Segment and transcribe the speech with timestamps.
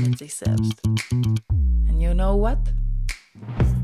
[0.00, 0.80] mit sich selbst.
[1.12, 2.58] And you know what?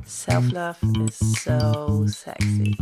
[0.04, 0.76] Self-love
[1.06, 2.76] is so sexy.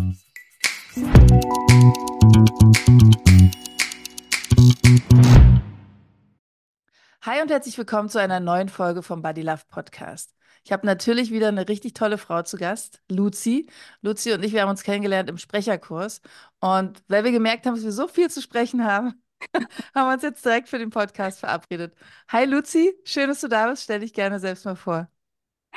[7.22, 10.34] Hi und herzlich willkommen zu einer neuen Folge vom Body Love Podcast.
[10.62, 13.68] Ich habe natürlich wieder eine richtig tolle Frau zu Gast, Luzi.
[14.00, 16.20] Luzi und ich, wir haben uns kennengelernt im Sprecherkurs.
[16.60, 19.20] Und weil wir gemerkt haben, dass wir so viel zu sprechen haben,
[19.94, 21.94] haben wir uns jetzt direkt für den Podcast verabredet.
[22.28, 23.84] Hi Luzi, schön, dass du da bist.
[23.84, 25.08] Stell dich gerne selbst mal vor.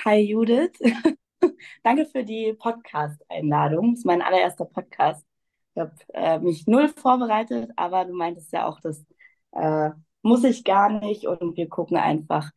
[0.06, 0.78] Hi Judith,
[1.84, 3.92] danke für die Podcast-Einladung.
[3.92, 5.26] Das ist mein allererster Podcast.
[5.74, 9.06] Ich habe äh, mich null vorbereitet, aber du meintest ja auch, das
[9.52, 9.90] äh,
[10.22, 12.52] muss ich gar nicht und wir gucken einfach,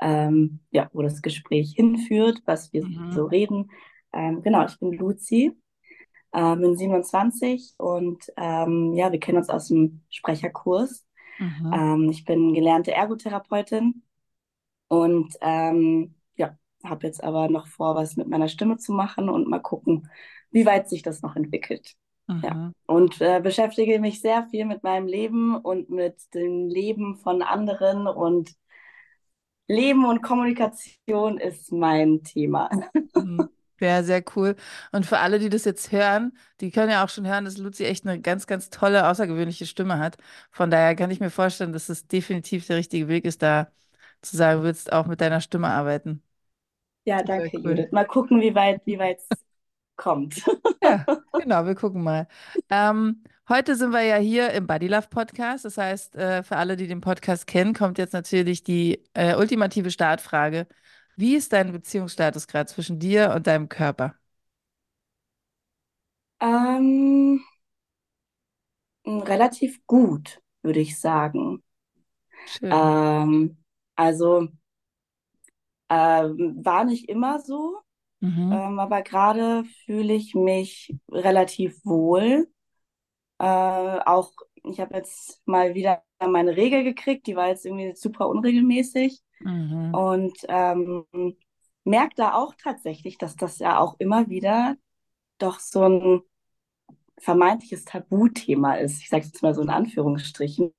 [0.00, 3.12] ähm, ja, wo das Gespräch hinführt, was wir mhm.
[3.12, 3.70] so reden.
[4.12, 5.59] Ähm, genau, ich bin Luzi,
[6.32, 11.06] ähm, bin 27 und ähm, ja, wir kennen uns aus dem Sprecherkurs.
[11.38, 11.72] Mhm.
[11.72, 14.02] Ähm, ich bin gelernte Ergotherapeutin
[14.88, 19.48] und ähm, ja, habe jetzt aber noch vor, was mit meiner Stimme zu machen und
[19.48, 20.08] mal gucken,
[20.50, 21.94] wie weit sich das noch entwickelt.
[22.26, 22.40] Mhm.
[22.44, 22.72] Ja.
[22.86, 28.06] Und äh, beschäftige mich sehr viel mit meinem Leben und mit dem Leben von anderen
[28.06, 28.52] und
[29.66, 32.70] Leben und Kommunikation ist mein Thema.
[33.14, 33.48] Mhm.
[33.80, 34.56] Ja, sehr cool.
[34.92, 37.84] Und für alle, die das jetzt hören, die können ja auch schon hören, dass Luzi
[37.84, 40.18] echt eine ganz, ganz tolle, außergewöhnliche Stimme hat.
[40.50, 43.70] Von daher kann ich mir vorstellen, dass es definitiv der richtige Weg ist, da
[44.22, 46.22] zu sagen, du willst auch mit deiner Stimme arbeiten.
[47.04, 47.70] Ja, danke, cool.
[47.70, 47.92] Judith.
[47.92, 49.38] Mal gucken, wie weit, wie weit es
[49.96, 50.42] kommt.
[50.82, 52.26] Ja, genau, wir gucken mal.
[52.70, 55.64] Ähm, heute sind wir ja hier im Body Love Podcast.
[55.64, 59.90] Das heißt, äh, für alle, die den Podcast kennen, kommt jetzt natürlich die äh, ultimative
[59.90, 60.66] Startfrage.
[61.20, 64.16] Wie ist dein Beziehungsstatus gerade zwischen dir und deinem Körper?
[66.48, 67.40] Ähm,
[69.06, 71.62] relativ gut, würde ich sagen.
[72.44, 72.92] Schön.
[73.24, 73.56] Ähm,
[73.96, 74.48] also
[75.88, 77.78] ähm, war nicht immer so,
[78.22, 78.60] Mhm.
[78.64, 82.48] ähm, aber gerade fühle ich mich relativ wohl.
[83.38, 84.32] Äh, auch
[84.64, 89.22] ich habe jetzt mal wieder meine Regel gekriegt, die war jetzt irgendwie super unregelmäßig.
[89.44, 90.00] Mhm.
[90.00, 91.06] Und ähm,
[91.84, 94.76] merke da auch tatsächlich, dass das ja auch immer wieder
[95.38, 96.22] doch so ein
[97.18, 99.00] vermeintliches Tabuthema ist.
[99.02, 100.72] Ich sage es jetzt mal so in Anführungsstrichen.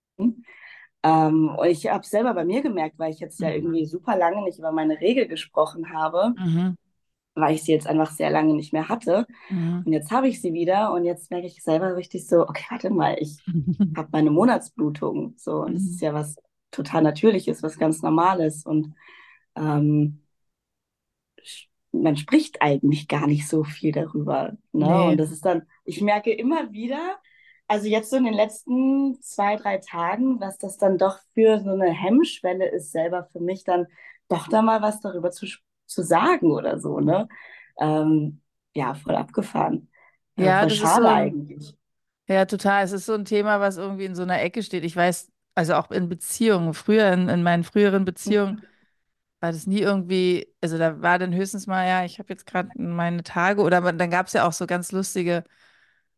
[1.03, 3.55] Ähm, und ich habe selber bei mir gemerkt, weil ich jetzt ja mhm.
[3.55, 6.75] irgendwie super lange nicht über meine Regel gesprochen habe, Mhm.
[7.35, 9.25] weil ich sie jetzt einfach sehr lange nicht mehr hatte.
[9.49, 9.85] Mhm.
[9.85, 12.89] Und jetzt habe ich sie wieder und jetzt merke ich selber richtig so, okay, warte
[12.91, 13.43] mal, ich
[13.95, 15.35] habe meine Monatsblutung.
[15.37, 16.01] So, und das ist Mhm.
[16.01, 16.35] ja was
[16.71, 18.65] total Natürliches, was ganz Normales.
[18.65, 18.95] Und
[19.55, 20.21] ähm,
[21.91, 24.53] man spricht eigentlich gar nicht so viel darüber.
[24.71, 24.87] Ne?
[24.87, 25.05] Nee.
[25.05, 27.17] Und das ist dann, ich merke immer wieder,
[27.67, 31.71] also jetzt so in den letzten zwei, drei Tagen, was das dann doch für so
[31.71, 33.87] eine Hemmschwelle ist, selber für mich dann
[34.29, 35.45] doch da mal was darüber zu,
[35.85, 37.27] zu sagen oder so, ne?
[37.79, 38.41] Ähm,
[38.73, 39.89] ja, voll abgefahren.
[40.37, 41.75] Äh, Ja, voll ist schade so, eigentlich.
[42.27, 42.83] ja, total.
[42.83, 44.83] Es ist so ein Thema, was irgendwie in so einer Ecke steht.
[44.83, 48.61] Ich weiß, also auch in Beziehungen, früher, in, in meinen früheren Beziehungen,
[49.41, 52.69] war das nie irgendwie, also da war dann höchstens mal, ja, ich habe jetzt gerade
[52.75, 55.43] meine Tage oder man- dann gab es ja auch so ganz lustige,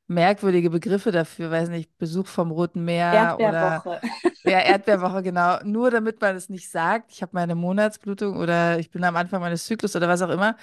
[0.07, 4.01] merkwürdige Begriffe dafür, weiß nicht, Besuch vom Roten Meer oder Erdbeerwoche.
[4.43, 5.59] ja, Erdbeerwoche, genau.
[5.63, 9.41] Nur damit man es nicht sagt, ich habe meine Monatsblutung oder ich bin am Anfang
[9.41, 10.57] meines Zyklus oder was auch immer.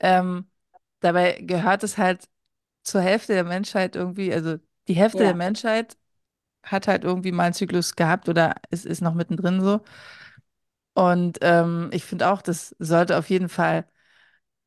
[0.00, 0.50] Ähm,
[1.00, 2.28] dabei gehört es halt
[2.84, 4.58] zur Hälfte der Menschheit irgendwie, also
[4.88, 5.98] die Hälfte der Ja, Menschheit
[6.64, 9.80] hat halt irgendwie mal einen Zyklus gehabt oder ist, ist noch mittendrin so.
[10.94, 13.86] Und ähm, ich finde auch, das sollte auf jeden Fall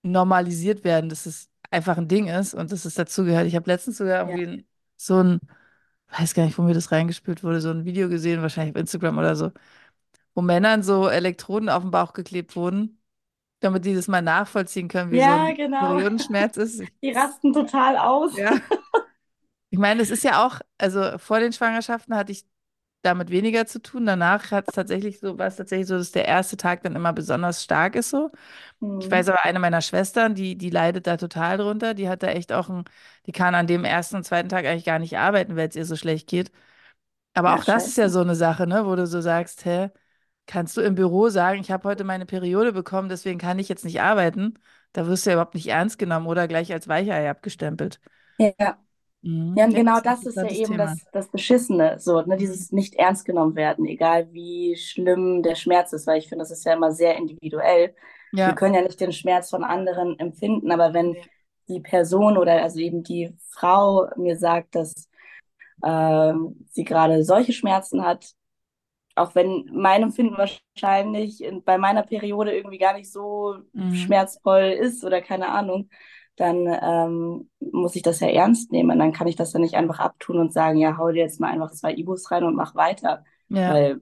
[0.03, 3.47] normalisiert werden, dass es einfach ein Ding ist und dass es dazugehört.
[3.47, 4.31] Ich habe letztens sogar ja.
[4.31, 4.67] irgendwie ein-
[4.97, 5.41] so ein,
[6.19, 9.17] weiß gar nicht, wo mir das reingespült wurde, so ein Video gesehen, wahrscheinlich auf Instagram
[9.19, 9.51] oder so,
[10.35, 13.01] wo Männern so Elektroden auf den Bauch geklebt wurden,
[13.61, 15.69] damit die das mal nachvollziehen können, wie so Ja, ein genau.
[15.79, 16.83] Periodenschmerz ist.
[17.03, 18.33] Die rasten total aus.
[18.33, 18.59] ja.
[19.73, 22.45] Ich meine, es ist ja auch, also vor den Schwangerschaften hatte ich
[23.01, 24.05] damit weniger zu tun.
[24.05, 27.11] Danach hat es tatsächlich so, war es tatsächlich so, dass der erste Tag dann immer
[27.13, 28.31] besonders stark ist so.
[28.99, 31.93] Ich weiß aber, eine meiner Schwestern, die, die leidet da total drunter.
[31.95, 32.85] Die hat da echt auch ein,
[33.27, 35.85] die kann an dem ersten und zweiten Tag eigentlich gar nicht arbeiten, weil es ihr
[35.85, 36.51] so schlecht geht.
[37.33, 39.89] Aber Ja, auch das ist ja so eine Sache, ne, wo du so sagst, hä,
[40.47, 43.85] kannst du im Büro sagen, ich habe heute meine Periode bekommen, deswegen kann ich jetzt
[43.85, 44.59] nicht arbeiten?
[44.93, 47.99] Da wirst du ja überhaupt nicht ernst genommen oder gleich als Weichei abgestempelt.
[48.37, 48.83] Ja.
[49.55, 49.71] Ja, Mhm.
[49.71, 50.77] und Ja, das genau ein das ist ja interessantes eben Thema.
[50.77, 52.37] das, das Beschissene, so, ne, Mhm.
[52.37, 56.51] dieses nicht ernst genommen werden, egal wie schlimm der Schmerz ist, weil ich finde, das
[56.51, 57.95] ist ja immer sehr individuell.
[58.43, 61.17] Wir Ja, können ja nicht den Schmerz von anderen empfinden, aber wenn
[61.67, 64.93] die Person oder also eben die Frau mir sagt, dass
[65.83, 68.33] ähm, sie gerade solche Schmerzen hat,
[69.15, 74.23] auch wenn mein Empfinden wahrscheinlich in, bei meiner Periode irgendwie gar nicht so Mhm.
[74.31, 75.89] schmerzvoll ist oder keine Ahnung,
[76.35, 78.99] dann ähm, muss ich das ja ernst nehmen.
[78.99, 81.51] Dann kann ich das ja nicht einfach abtun und sagen, ja, hau dir jetzt mal
[81.51, 83.63] einfach zwei Ibus rein und mach weiter, Ja.
[83.65, 84.01] weil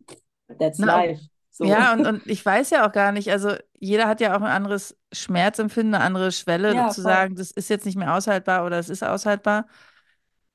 [0.60, 1.22] that's Na, und, life.
[1.52, 4.42] So, ja, und, und ich weiß ja auch gar nicht, also jeder hat ja auch
[4.42, 7.04] ein anderes Schmerzempfinden, eine andere Schwelle, ja, zu voll.
[7.04, 9.68] sagen, das ist jetzt nicht mehr aushaltbar oder es ist aushaltbar.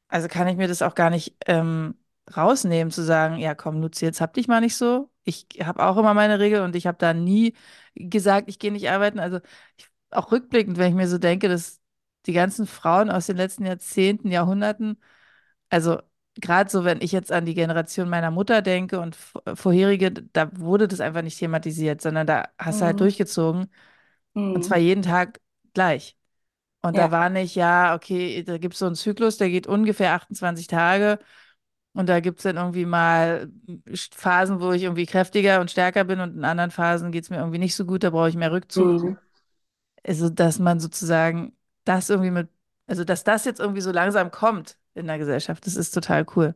[0.09, 1.97] Also kann ich mir das auch gar nicht ähm,
[2.37, 5.11] rausnehmen, zu sagen, ja komm, Luzi, jetzt hab dich mal nicht so.
[5.25, 7.55] Ich habe auch immer meine Regel und ich habe da nie
[7.97, 9.19] gesagt, ich gehe nicht arbeiten.
[9.19, 9.41] Also
[9.77, 11.81] ich, auch rückblickend, wenn ich mir so denke, dass
[12.27, 14.99] die ganzen Frauen aus den letzten Jahrzehnten, Jahrhunderten,
[15.71, 16.01] also
[16.37, 19.17] gerade so, wenn ich jetzt an die Generation meiner Mutter denke und
[19.55, 23.01] vorherige, da wurde das einfach nicht thematisiert, sondern da hast du halt Mhm.
[23.01, 23.69] durchgezogen
[24.55, 24.79] und zwar Mhm.
[24.79, 25.41] jeden Tag
[25.75, 26.17] gleich.
[26.83, 27.13] Und da Ja.
[27.13, 31.19] war nicht, ja, okay, da gibt es so einen Zyklus, der geht ungefähr 28 Tage.
[31.95, 33.51] Und da gibt es dann irgendwie mal
[34.15, 37.39] Phasen, wo ich irgendwie kräftiger und stärker bin und in anderen Phasen geht es mir
[37.39, 38.97] irgendwie nicht so gut, da brauche ich mehr Rückzug.
[38.99, 39.17] Mhm.
[40.07, 42.49] Also, dass man sozusagen das irgendwie mit,
[42.87, 46.55] also dass das jetzt irgendwie so langsam kommt in der Gesellschaft, das ist total cool.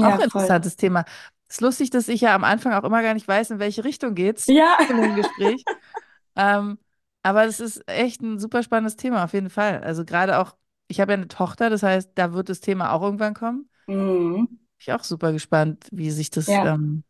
[0.00, 0.50] Auch Ja, ein voll.
[0.50, 1.04] interessantes Thema.
[1.48, 3.84] Es ist lustig, dass ich ja am Anfang auch immer gar nicht weiß, in welche
[3.84, 4.76] Richtung geht's Ja.
[4.88, 5.66] in dem Gespräch.
[6.36, 6.78] Ähm,
[7.22, 9.82] aber es ist echt ein super spannendes Thema, auf jeden Fall.
[9.84, 10.56] Also gerade auch,
[10.88, 13.68] ich habe ja eine Tochter, das heißt, da wird das Thema auch irgendwann kommen.
[13.88, 14.58] Mhm.
[14.78, 16.62] Ich auch super gespannt, wie sich das, Ja.
[16.62, 17.04] ähm,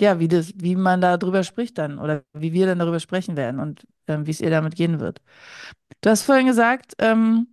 [0.00, 3.36] ja, wie das, wie man da drüber spricht dann oder wie wir dann darüber sprechen
[3.36, 5.20] werden und ähm, wie es ihr damit gehen wird.
[6.02, 7.48] Du hast vorhin gesagt, ähm,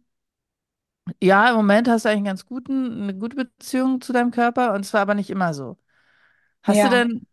[1.21, 4.73] ja, im Moment hast du eigentlich einen ganz guten, eine gute Beziehung zu deinem Körper
[4.73, 5.77] und zwar aber nicht immer so.
[6.63, 6.89] Hast du Ja.
[6.89, 7.27] denn,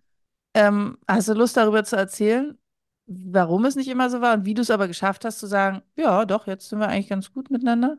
[0.54, 2.58] ähm, hast du Lust darüber zu erzählen,
[3.06, 5.82] warum es nicht immer so war und wie du es aber geschafft hast zu sagen,
[5.96, 7.98] ja, doch, jetzt sind wir eigentlich ganz gut miteinander?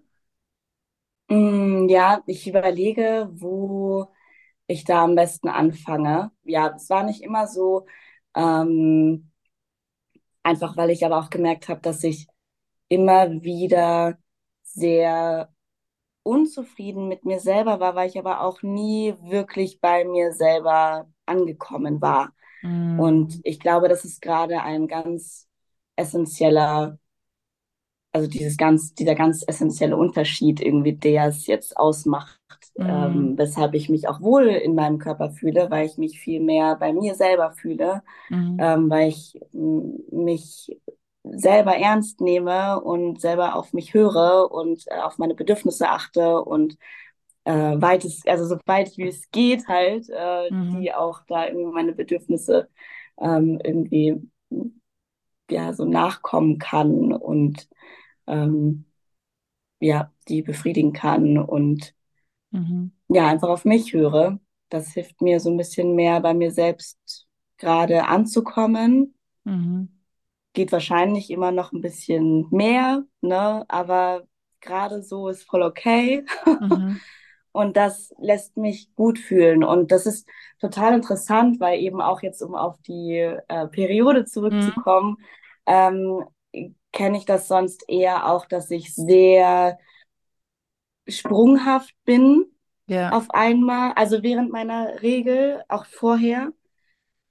[1.29, 4.07] Mm, Ja, ich überlege, wo
[4.67, 6.31] ich da am besten anfange.
[6.43, 7.87] Ja, es war nicht immer so,
[8.35, 9.31] ähm,
[10.43, 12.27] einfach weil ich aber auch gemerkt habe, dass ich
[12.89, 14.17] immer wieder
[14.63, 15.53] sehr
[16.23, 22.01] unzufrieden mit mir selber war, weil ich aber auch nie wirklich bei mir selber angekommen
[22.01, 22.33] war.
[22.95, 23.43] Und Mhm.
[23.43, 25.47] ich glaube, das ist gerade ein ganz
[25.95, 26.99] essentieller
[28.11, 32.39] also dieses ganz, dieser ganz essentielle Unterschied irgendwie, der es jetzt ausmacht,
[32.77, 32.87] Mhm.
[32.87, 36.75] ähm, weshalb ich mich auch wohl in meinem Körper fühle, weil ich mich viel mehr
[36.77, 38.59] bei mir selber fühle, Mhm.
[38.59, 39.39] ähm, weil ich
[40.11, 40.79] mich
[41.23, 46.77] selber ernst nehme und selber auf mich höre und äh, auf meine Bedürfnisse achte und
[47.45, 50.73] äh, weit es, also so weit wie es geht halt, äh, Mhm.
[50.73, 52.69] die auch da irgendwie meine Bedürfnisse
[53.19, 54.21] ähm, irgendwie
[55.49, 57.67] ja so nachkommen kann und
[58.27, 58.85] ähm,
[59.79, 61.95] ja, die befriedigen kann und
[62.53, 62.91] Mhm.
[63.09, 64.39] ja, einfach auf mich höre.
[64.69, 69.15] Das hilft mir so ein bisschen mehr bei mir selbst gerade anzukommen.
[69.45, 69.87] Mhm.
[70.53, 73.65] Geht wahrscheinlich immer noch ein bisschen mehr, ne?
[73.69, 74.27] Aber
[74.61, 76.25] gerade so ist voll okay.
[76.59, 77.05] Mhm.
[77.51, 79.63] Und das lässt mich gut fühlen.
[79.63, 80.27] Und das ist
[80.59, 83.11] total interessant, weil eben auch jetzt, um auf die
[83.47, 84.83] äh, Periode Mhm.
[84.83, 85.17] zurückzukommen,
[85.67, 86.23] ähm,
[86.91, 89.77] kenne ich das sonst eher auch, dass ich sehr
[91.07, 92.45] sprunghaft bin
[92.87, 93.09] Ja.
[93.09, 96.51] auf einmal, also während meiner Regel, auch vorher,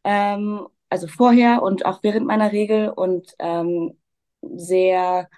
[0.05, 3.99] ähm, also vorher und auch während meiner Regel und ähm,
[4.43, 5.29] sehr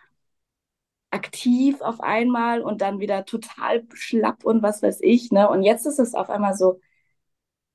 [1.10, 5.48] aktiv auf einmal und dann wieder total schlapp und was weiß ich, ne?
[5.48, 6.80] Und jetzt ist es auf einmal so,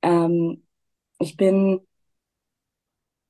[0.02, 0.66] ähm,
[1.20, 1.80] ich bin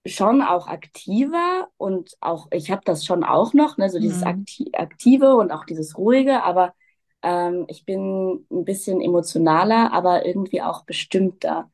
[0.06, 4.22] schon auch aktiver und auch, ich habe das schon auch noch, ne, so dieses Mhm.
[4.22, 6.74] Akti Aktive und auch dieses Ruhige, aber
[7.22, 11.70] ähm, ich bin ein bisschen emotionaler, aber irgendwie auch bestimmter.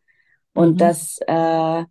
[0.55, 0.83] Und Mhm.
[0.83, 1.85] das äh,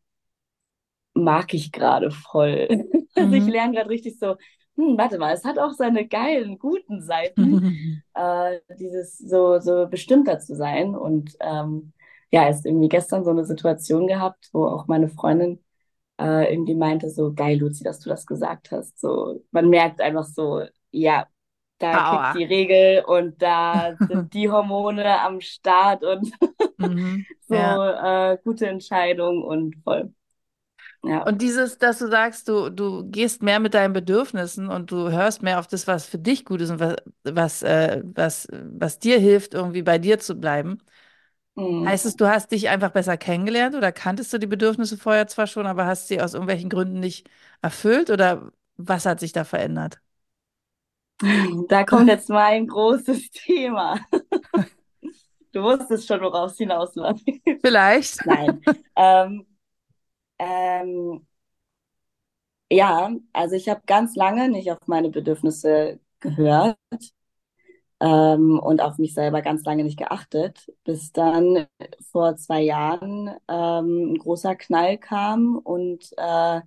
[1.13, 2.67] mag ich gerade voll.
[3.17, 3.47] Also ich Mhm.
[3.47, 4.35] lerne gerade richtig so,
[4.75, 8.01] hm, warte mal, es hat auch seine geilen, guten Seiten, Mhm.
[8.13, 10.95] äh, dieses so, so bestimmter zu sein.
[10.95, 11.93] Und ähm,
[12.31, 15.63] ja, es ist irgendwie gestern so eine Situation gehabt, wo auch meine Freundin
[16.19, 18.99] äh, irgendwie meinte so, geil, Luzi, dass du das gesagt hast.
[18.99, 21.27] So, man merkt einfach so, ja,
[21.93, 26.31] da kickt die Regel und da sind die Hormone am Start und
[26.77, 27.25] Mhm.
[27.47, 27.81] so Ja.
[27.83, 30.13] äh, gute Entscheidung und voll.
[31.03, 31.27] Ja.
[31.27, 35.41] Und dieses, dass du sagst, du, du gehst mehr mit deinen Bedürfnissen und du hörst
[35.41, 39.19] mehr auf das, was für dich gut ist und was, was, äh, was, was dir
[39.19, 40.77] hilft, irgendwie bei dir zu bleiben.
[41.55, 41.85] Mhm.
[41.85, 45.45] Heißt es, du hast dich einfach besser kennengelernt oder kanntest du die Bedürfnisse vorher zwar
[45.47, 47.29] schon, aber hast sie aus irgendwelchen Gründen nicht
[47.61, 49.99] erfüllt oder was hat sich da verändert?
[51.67, 53.99] Da kommt jetzt mal ein großes Thema.
[55.51, 57.23] Du wusstest schon, worauf es hinausläuft.
[57.61, 58.25] Vielleicht.
[58.25, 58.61] Nein.
[58.97, 59.45] Ähm,
[60.37, 61.25] ähm,
[62.69, 66.77] ja, also ich habe ganz lange nicht auf meine Bedürfnisse gehört
[67.99, 71.67] ähm, und auf mich selber ganz lange nicht geachtet, bis dann
[72.11, 76.61] vor zwei Jahren ähm, ein großer Knall kam und äh,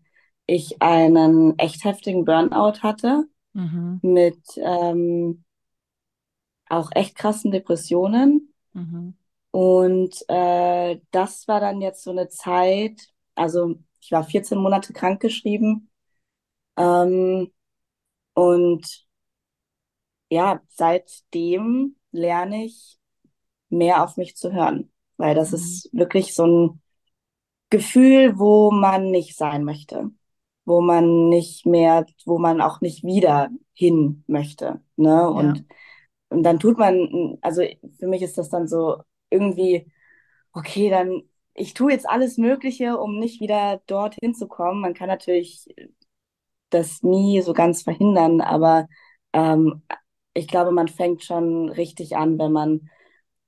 [0.47, 4.01] ich einen echt heftigen Burnout hatte Mhm.
[4.03, 5.45] mit ähm,
[6.69, 8.55] auch echt krassen Depressionen.
[8.75, 9.13] Mhm.
[9.51, 15.91] Und äh, das war dann jetzt so eine Zeit, also ich war 14 Monate krankgeschrieben.
[16.77, 17.53] Ähm,
[18.35, 19.09] und
[20.31, 22.99] ja, seitdem lerne ich
[23.71, 25.55] mehr auf mich zu hören, weil das Mhm.
[25.55, 26.83] ist wirklich so ein
[27.71, 30.11] Gefühl, wo man nicht sein möchte,
[30.69, 35.09] wo man nicht mehr, wo man auch nicht wieder hin möchte, ne?
[35.09, 35.27] Ja.
[35.27, 35.65] Und,
[36.29, 37.63] und dann tut man, also
[37.99, 38.99] für mich ist das dann so
[39.31, 39.91] irgendwie,
[40.53, 41.23] okay, dann
[41.55, 44.81] ich tue jetzt alles Mögliche, um nicht wieder dorthin zu kommen.
[44.81, 45.67] Man kann natürlich
[46.71, 48.87] das nie so ganz verhindern, aber
[49.33, 49.83] ähm,
[50.35, 52.91] ich glaube, man fängt schon richtig an, wenn man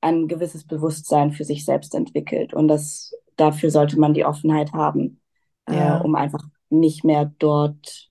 [0.01, 2.55] ein gewisses Bewusstsein für sich selbst entwickelt.
[2.55, 5.21] Und das, dafür sollte man die Offenheit haben,
[5.67, 5.99] äh, Ja.
[5.99, 8.11] um einfach nicht mehr dort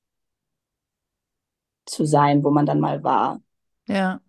[1.86, 3.42] zu sein, wo man dann mal war.
[3.88, 4.22] Ja.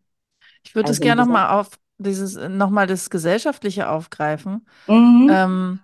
[0.65, 4.67] Ich würde es Also gerne nochmal auf dieses, nochmal das Gesellschaftliche aufgreifen.
[4.89, 5.29] Mhm.
[5.29, 5.81] Ähm,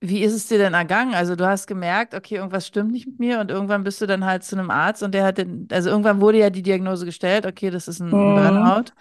[0.00, 1.14] wie ist es dir denn ergangen?
[1.14, 4.24] Also du hast gemerkt, okay, irgendwas stimmt nicht mit mir und irgendwann bist du dann
[4.26, 7.46] halt zu einem Arzt und der hat den, also irgendwann wurde ja die Diagnose gestellt,
[7.46, 8.34] okay, das ist ein, Mhm.
[8.34, 8.92] Burnout.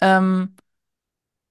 [0.00, 0.56] Ähm,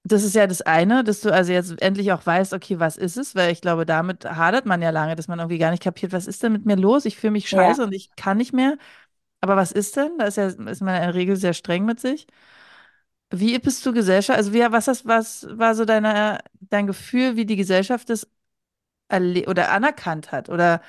[0.08, 3.18] das ist ja das eine, dass du also jetzt endlich auch weißt, okay, was ist
[3.18, 3.36] es?
[3.36, 6.28] Weil ich glaube, damit hadert man ja lange, dass man irgendwie gar nicht kapiert, was
[6.28, 7.06] ist denn mit mir los?
[7.06, 7.84] Ich fühle mich scheiße Ja.
[7.84, 8.78] und ich kann nicht mehr.
[9.42, 10.18] Aber was ist denn?
[10.20, 12.28] Da ist ja, ist man in der Regel sehr streng mit sich.
[13.32, 14.38] Wie bist du Gesellschaft?
[14.38, 18.28] Also wie, was, hast, was war so deine, dein Gefühl, wie die Gesellschaft das
[19.48, 20.50] oder anerkannt hat?
[20.50, 20.82] Oder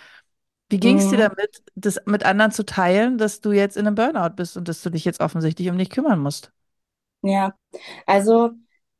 [0.70, 1.30] wie ging es dir Mhm.
[1.30, 4.82] damit, das mit anderen zu teilen, dass du jetzt in einem Burnout bist und dass
[4.82, 6.52] du dich jetzt offensichtlich um dich kümmern musst?
[7.22, 7.54] Ja,
[8.06, 8.52] also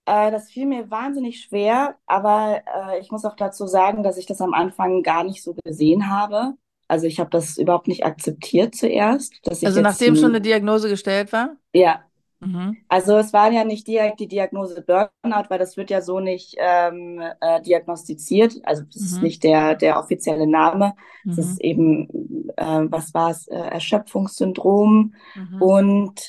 [0.09, 2.63] äh, das fiel mir wahnsinnig schwer, aber
[2.93, 6.11] äh, ich muss auch dazu sagen, dass ich das am Anfang gar nicht so gesehen
[6.11, 6.55] habe.
[6.89, 11.33] Also ich habe das überhaupt nicht akzeptiert zuerst, Also nachdem schon eine ein, Diagnose gestellt
[11.33, 11.57] war?
[11.75, 12.05] ja,
[12.41, 12.85] Mhm.
[12.89, 16.57] also es war ja nicht direkt die Diagnose Burnout, weil das wird ja so nicht
[16.59, 18.57] ähm, äh, diagnostiziert.
[18.65, 19.23] Also das ist Mhm.
[19.23, 20.95] nicht der, der offizielle Name.
[21.31, 21.53] Es Mhm.
[21.53, 25.59] ist eben, äh, was war es, äh, Erschöpfungssyndrom Mhm.
[25.59, 26.21] und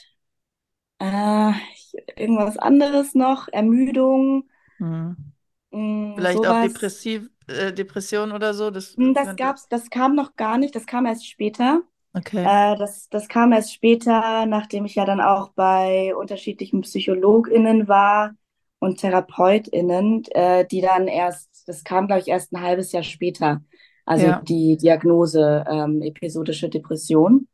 [2.18, 5.34] irgendwas anderes noch, Ermüdung, Mhm.
[5.72, 6.60] mh, Vielleicht auch sowas.
[6.60, 8.72] depressiv, äh, Depression oder so.
[8.72, 11.82] Das Hm, Das gab's, das kam noch gar nicht, das kam erst später.
[12.16, 12.50] Okay.
[12.50, 18.36] Äh, das, das kam erst später, nachdem ich ja dann auch bei unterschiedlichen PsychologInnen war
[18.80, 23.62] und TherapeutInnen, äh, die dann erst, das kam, glaube ich, erst ein halbes Jahr später,
[24.06, 24.42] also Ja.
[24.42, 27.48] die Diagnose ähm, episodische Depression.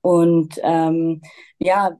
[0.00, 1.22] Und ähm,
[1.58, 1.98] ja,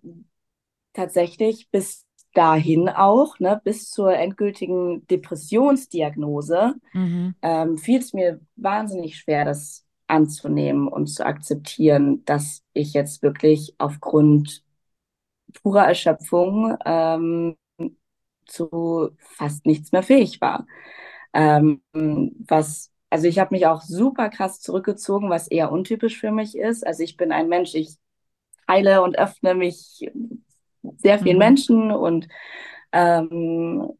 [0.98, 7.34] tatsächlich bis dahin auch, ne, bis zur endgültigen Depressionsdiagnose, Mhm.
[7.42, 13.74] ähm, fiel es mir wahnsinnig schwer, das anzunehmen und zu akzeptieren, dass ich jetzt wirklich
[13.78, 14.64] aufgrund
[15.62, 17.56] purer Erschöpfung ähm,
[18.46, 20.66] zu fast nichts mehr fähig war.
[21.34, 26.56] Ähm, was, also ich habe mich auch super krass zurückgezogen, was eher untypisch für mich
[26.58, 26.86] ist.
[26.86, 27.96] Also ich bin ein Mensch, ich
[28.66, 30.10] teile und öffne mich
[30.96, 31.38] sehr vielen Mhm.
[31.38, 32.28] Menschen und
[32.92, 33.90] ähm,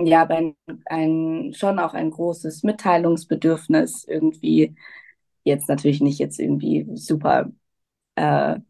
[0.00, 0.56] ja, ein,
[0.86, 4.74] ein, schon auch ein großes Mitteilungsbedürfnis irgendwie.
[5.44, 7.50] Jetzt natürlich nicht jetzt irgendwie super,
[8.16, 8.60] äh,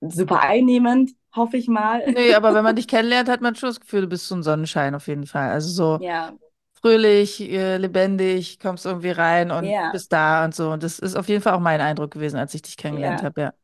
[0.00, 2.02] super einnehmend, hoffe ich mal.
[2.06, 4.42] Nee, aber wenn man dich kennenlernt, hat man schon das Gefühl, du bist so ein
[4.42, 5.50] Sonnenschein auf jeden Fall.
[5.50, 6.34] Also so Ja,
[6.74, 10.70] fröhlich, äh, lebendig, kommst irgendwie rein und ja, bist da und so.
[10.72, 13.24] Und das ist auf jeden Fall auch mein Eindruck gewesen, als ich dich kennengelernt ja.
[13.24, 13.54] habe, ja.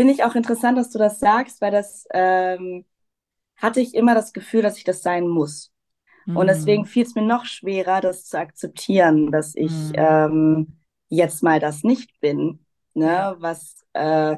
[0.00, 2.86] Finde ich auch interessant, dass du das sagst, weil das ähm,
[3.56, 5.72] hatte ich immer das Gefühl, dass ich das sein muss.
[6.32, 6.86] Und deswegen Mhm.
[6.86, 9.96] fiel es mir noch schwerer, das zu akzeptieren, dass ich Mhm.
[9.96, 10.78] ähm,
[11.10, 13.36] jetzt mal das nicht bin, ne?
[13.40, 14.36] Was äh,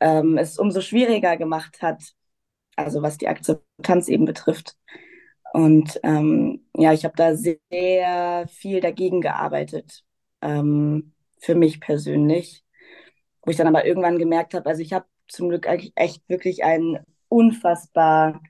[0.00, 2.02] ähm, es umso schwieriger gemacht hat,
[2.76, 4.76] also was die Akzeptanz eben betrifft.
[5.52, 10.04] Und ähm, ja, ich habe da sehr viel dagegen gearbeitet,
[10.40, 12.64] ähm, für mich persönlich.
[13.42, 16.64] Wo ich dann aber irgendwann gemerkt habe, also ich habe zum Glück eigentlich echt wirklich
[16.64, 18.40] ein unfassbar,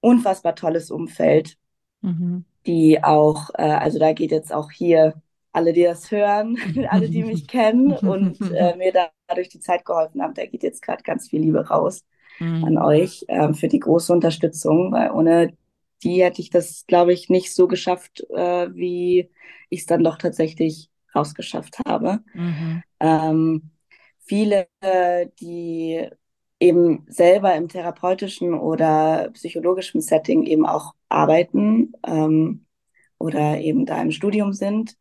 [0.00, 1.56] unfassbar tolles Umfeld,
[2.02, 2.44] Mhm.
[2.66, 5.20] die auch, äh, also da geht jetzt auch hier
[5.52, 6.56] alle, die das hören,
[6.90, 10.62] alle, die mich kennen und äh, mir da dadurch die Zeit geholfen haben, da geht
[10.62, 12.04] jetzt gerade ganz viel Liebe raus
[12.60, 12.78] an Mhm.
[12.78, 15.56] euch äh, für die große Unterstützung, weil ohne
[16.02, 19.30] die hätte ich das, glaube ich, nicht so geschafft, äh, wie
[19.70, 22.20] ich es dann doch tatsächlich rausgeschafft habe.
[22.34, 22.82] Mhm.
[23.00, 23.70] Ähm,
[24.20, 24.68] viele,
[25.40, 26.08] die
[26.60, 32.66] eben selber im therapeutischen oder psychologischen Setting eben auch arbeiten ähm,
[33.18, 34.96] oder eben da im Studium sind,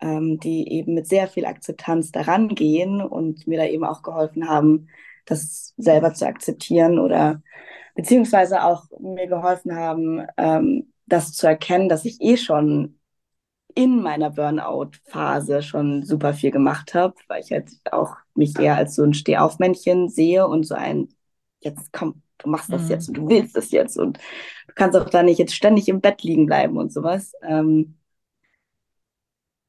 [0.00, 4.48] ähm, die eben mit sehr viel Akzeptanz daran gehen und mir da eben auch geholfen
[4.48, 4.88] haben,
[5.24, 7.42] das selber zu akzeptieren oder
[7.94, 12.98] beziehungsweise auch mir geholfen haben, ähm, das zu erkennen, dass ich eh schon
[13.74, 18.94] in meiner Burnout-Phase schon super viel gemacht habe, weil ich halt auch mich eher als
[18.94, 21.08] so ein Stehaufmännchen sehe und so ein,
[21.60, 23.08] jetzt komm, du machst das jetzt Mhm.
[23.08, 24.18] und du willst das jetzt und
[24.68, 27.32] du kannst auch da nicht jetzt ständig im Bett liegen bleiben und sowas.
[27.42, 27.96] Ähm,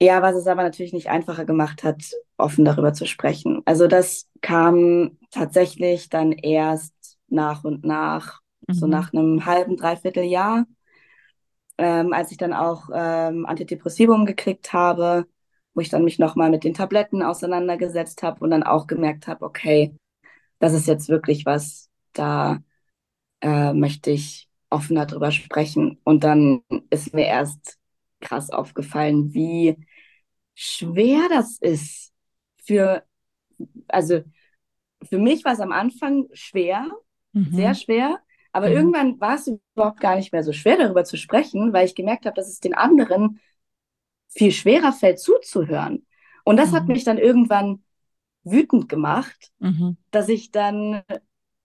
[0.01, 2.03] ja, was es aber natürlich nicht einfacher gemacht hat,
[2.37, 3.61] offen darüber zu sprechen.
[3.65, 8.87] Also das kam tatsächlich dann erst nach und nach, so Mhm.
[8.87, 10.65] nach einem halben, dreiviertel Jahr
[11.77, 15.27] ähm, als ich dann auch ähm, Antidepressivum gekriegt habe,
[15.73, 19.45] wo ich dann mich nochmal mit den Tabletten auseinandergesetzt habe und dann auch gemerkt habe,
[19.45, 19.95] okay,
[20.59, 22.59] das ist jetzt wirklich was, da
[23.41, 25.99] äh, möchte ich offener drüber sprechen.
[26.03, 27.77] Und dann ist mir erst
[28.21, 29.77] krass aufgefallen, wie
[30.55, 32.13] schwer das ist
[32.63, 33.03] für,
[33.87, 34.23] also
[35.09, 36.89] für mich war es am Anfang schwer,
[37.49, 37.75] sehr Mhm.
[37.75, 38.19] schwer.
[38.55, 38.75] Aber Mhm.
[38.75, 42.25] irgendwann war es überhaupt gar nicht mehr so schwer, darüber zu sprechen, weil ich gemerkt
[42.25, 43.39] habe, dass es den anderen
[44.29, 46.05] viel schwerer fällt, zuzuhören.
[46.43, 46.87] Und das hat Mhm.
[46.87, 47.83] mich dann irgendwann
[48.43, 49.95] wütend gemacht, Mhm.
[50.11, 51.03] dass ich dann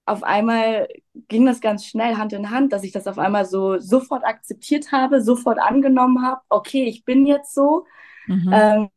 [0.07, 0.89] auf einmal
[1.29, 4.93] ging das ganz schnell Hand in Hand, dass ich das auf einmal so sofort akzeptiert
[4.93, 6.41] habe, sofort angenommen habe.
[6.49, 7.87] Okay, ich bin jetzt so.
[8.29, 8.51] Mhm.
[8.51, 8.91] Ähm,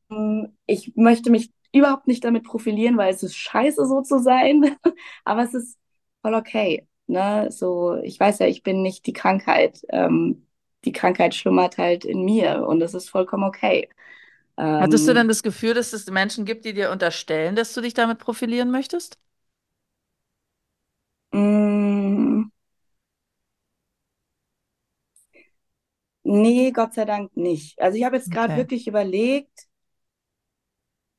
[0.65, 4.77] ich möchte mich überhaupt nicht damit profilieren, weil es ist scheiße, so zu sein.
[5.25, 5.77] Aber es ist
[6.21, 6.88] voll okay.
[7.07, 7.51] Ne?
[7.51, 9.81] So, ich weiß ja, ich bin nicht die Krankheit.
[9.89, 10.47] Ähm,
[10.85, 13.89] die Krankheit schlummert halt in mir und das ist vollkommen okay.
[14.77, 17.81] Hattest du denn Ähm, das Gefühl, dass es Menschen gibt, die dir unterstellen, dass du
[17.81, 19.17] dich damit profilieren möchtest?
[21.33, 22.43] mh,
[26.23, 27.79] nee, Gott sei Dank nicht.
[27.81, 28.55] Also ich habe jetzt gerade Okay.
[28.55, 29.67] wirklich überlegt,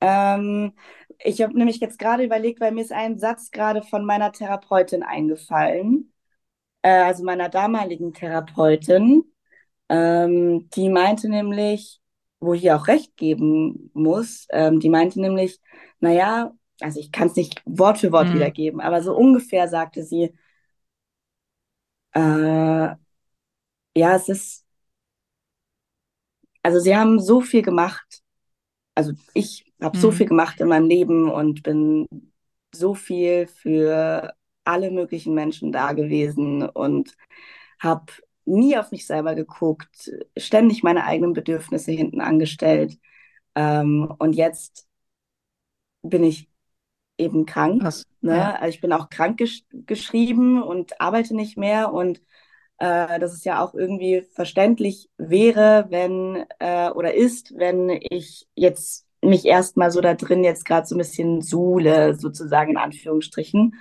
[0.00, 0.72] ähm,
[1.18, 5.03] ich habe nämlich jetzt gerade überlegt, weil mir ist ein Satz gerade von meiner Therapeutin
[5.03, 6.12] eingefallen.
[6.83, 9.24] äh, also meiner damaligen Therapeutin,
[9.90, 12.00] ähm, die meinte nämlich,
[12.40, 15.61] wo ich ihr auch recht geben muss, ähm, die meinte nämlich,
[16.00, 18.35] naja, also ich kann es nicht Wort für Wort Mhm.
[18.35, 20.35] wiedergeben, aber so ungefähr sagte sie,
[22.14, 24.64] äh, ja, es ist,
[26.62, 28.22] also sie haben so viel gemacht,
[28.94, 30.16] also ich habe so Mhm.
[30.16, 32.07] viel gemacht in meinem Leben und bin
[32.74, 37.14] so viel für alle möglichen Menschen da gewesen und
[37.80, 38.12] habe
[38.44, 42.98] nie auf mich selber geguckt, ständig meine eigenen Bedürfnisse hinten angestellt.
[43.54, 44.87] Ähm, und jetzt
[46.02, 46.48] bin ich
[47.18, 47.83] eben krank.
[47.83, 48.04] Was?
[48.22, 48.30] Ja.
[48.33, 48.61] Ne?
[48.61, 51.92] Also ich bin auch krank gesch geschrieben und arbeite nicht mehr.
[51.92, 52.22] Und
[52.84, 59.06] äh, dass es ja auch irgendwie verständlich wäre, wenn äh, oder ist, wenn ich jetzt
[59.22, 63.76] mich erstmal so da drin jetzt gerade so ein bisschen suhle, sozusagen in Anführungsstrichen,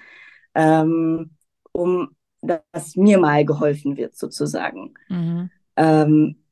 [0.55, 1.31] ähm,
[1.73, 4.93] um dass mir mal geholfen wird, sozusagen.
[5.09, 5.49] Mhm.
[5.75, 6.43] Ähm,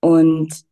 [0.00, 0.64] und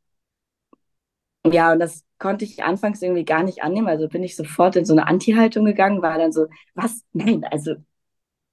[1.44, 3.88] ja, und das konnte ich anfangs irgendwie gar nicht annehmen.
[3.88, 7.04] Also bin ich sofort in so eine Anti-Haltung gegangen, war dann so, was?
[7.12, 7.74] Nein, also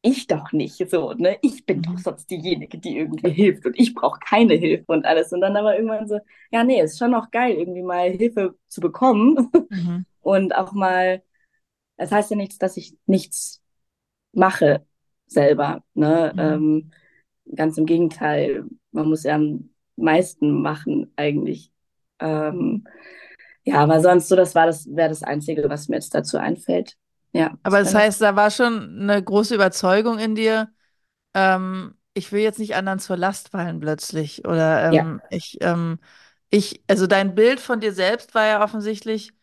[0.02, 0.78] ich doch nicht.
[0.90, 1.38] So, ne?
[1.42, 1.98] Ich bin doch Mhm.
[1.98, 5.32] sonst diejenige, die irgendwie hilft und ich brauche keine Hilfe und alles.
[5.34, 6.20] Und dann aber irgendwann so,
[6.52, 10.06] ja, nee, ist schon auch geil, irgendwie mal Hilfe zu bekommen Mhm.
[10.22, 11.24] und auch mal,
[11.98, 13.62] das heißt ja nichts, dass ich nichts
[14.34, 14.86] mache
[15.28, 16.34] selber, ne?
[16.34, 16.38] Mhm.
[16.38, 16.92] Ähm,
[17.56, 21.72] ganz im Gegenteil, man muss ja am meisten machen eigentlich.
[22.20, 22.88] Ähm,
[23.66, 26.98] ja, aber sonst so, das war das, wäre das Einzige, was mir jetzt dazu einfällt.
[27.34, 30.72] Ja, Aber das heißt, da war schon eine große Überzeugung in dir,
[31.36, 34.46] ähm, ich will jetzt nicht anderen zur Last fallen plötzlich.
[34.48, 36.00] Oder ja, ähm, ich, ähm,
[36.52, 39.34] ich, also dein Bild von dir selbst war ja offensichtlich,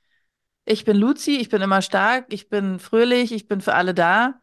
[0.67, 4.41] ich bin Luzi, ich bin immer stark, ich bin fröhlich, ich bin für alle da.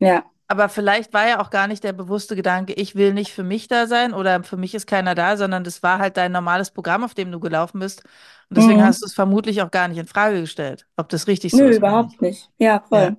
[0.00, 3.42] ja, aber vielleicht war ja auch gar nicht der bewusste Gedanke, ich will nicht für
[3.42, 6.70] mich da sein oder für mich ist keiner da, sondern das war halt dein normales
[6.70, 8.02] Programm, auf dem du gelaufen bist.
[8.48, 8.84] Und deswegen Mhm.
[8.84, 11.68] hast du es vermutlich auch gar nicht in Frage gestellt, ob das richtig so Nö,
[11.68, 11.98] ist nicht.
[11.98, 12.50] überhaupt nicht.
[12.58, 13.10] Ja, Ja.
[13.10, 13.16] voll.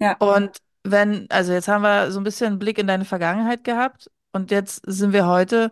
[0.00, 0.18] Ja.
[0.18, 4.10] Und wenn, also jetzt haben wir so ein bisschen einen Blick in deine Vergangenheit gehabt
[4.32, 5.70] und jetzt sind wir heute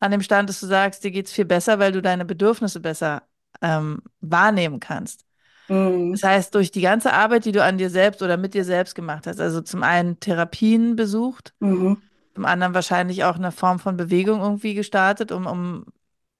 [0.00, 3.24] an dem Stand, dass du sagst, dir geht's viel besser, weil du deine Bedürfnisse besser
[3.62, 5.24] ähm, wahrnehmen kannst.
[5.70, 6.12] Mhm.
[6.12, 8.94] Das heißt, durch die ganze Arbeit, die du an dir selbst oder mit dir selbst
[8.94, 11.96] gemacht hast, also zum einen Therapien besucht, Mhm.
[12.34, 15.46] zum anderen wahrscheinlich auch eine Form von Bewegung irgendwie gestartet, um,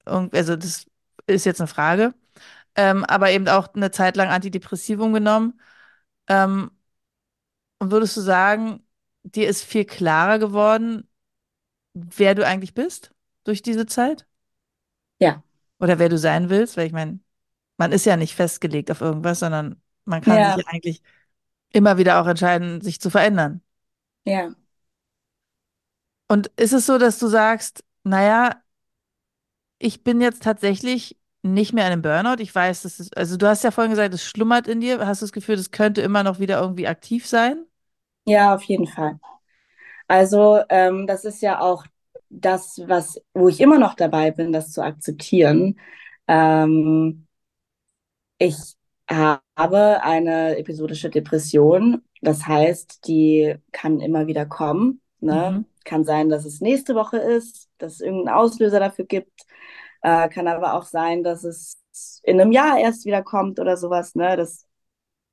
[0.05, 0.85] um also das
[1.27, 2.13] ist jetzt eine Frage,
[2.75, 5.59] ähm, aber eben auch eine Zeit lang Antidepressivum genommen.
[6.27, 6.71] Ähm,
[7.79, 8.85] und würdest du sagen,
[9.23, 11.07] dir ist viel klarer geworden,
[11.93, 13.13] wer du eigentlich bist
[13.45, 14.27] durch diese Zeit?
[15.19, 15.43] Ja.
[15.79, 16.77] Oder wer du sein willst?
[16.77, 17.19] Weil ich meine,
[17.81, 20.57] man ist ja nicht festgelegt auf irgendwas, sondern man kann sich Ja.
[20.57, 21.01] ja eigentlich
[21.73, 23.61] immer wieder auch entscheiden, sich zu verändern.
[24.25, 24.55] Ja.
[26.27, 28.61] Und ist es so, dass du sagst, naja,
[29.79, 32.41] ich bin jetzt tatsächlich nicht mehr in einem Burnout.
[32.41, 35.05] Ich weiß, das ist, also du hast ja vorhin gesagt, es schlummert in dir.
[35.05, 37.65] Hast du das Gefühl, das könnte immer noch wieder irgendwie aktiv sein?
[38.25, 39.19] Ja, auf jeden Fall.
[40.07, 41.85] Also, ähm, das ist ja auch
[42.29, 45.79] das, was, wo ich immer noch dabei bin, das zu akzeptieren.
[46.27, 47.27] Ähm,
[48.41, 48.75] ich
[49.07, 52.01] habe eine episodische Depression.
[52.21, 54.99] Das heißt, die kann immer wieder kommen.
[55.19, 55.51] Ne?
[55.51, 55.65] Mhm.
[55.83, 59.43] Kann sein, dass es nächste Woche ist, dass es irgendeinen Auslöser dafür gibt.
[60.01, 61.77] Äh, kann aber auch sein, dass es
[62.23, 64.15] in einem Jahr erst wieder kommt oder sowas.
[64.15, 64.35] Ne?
[64.37, 64.65] Das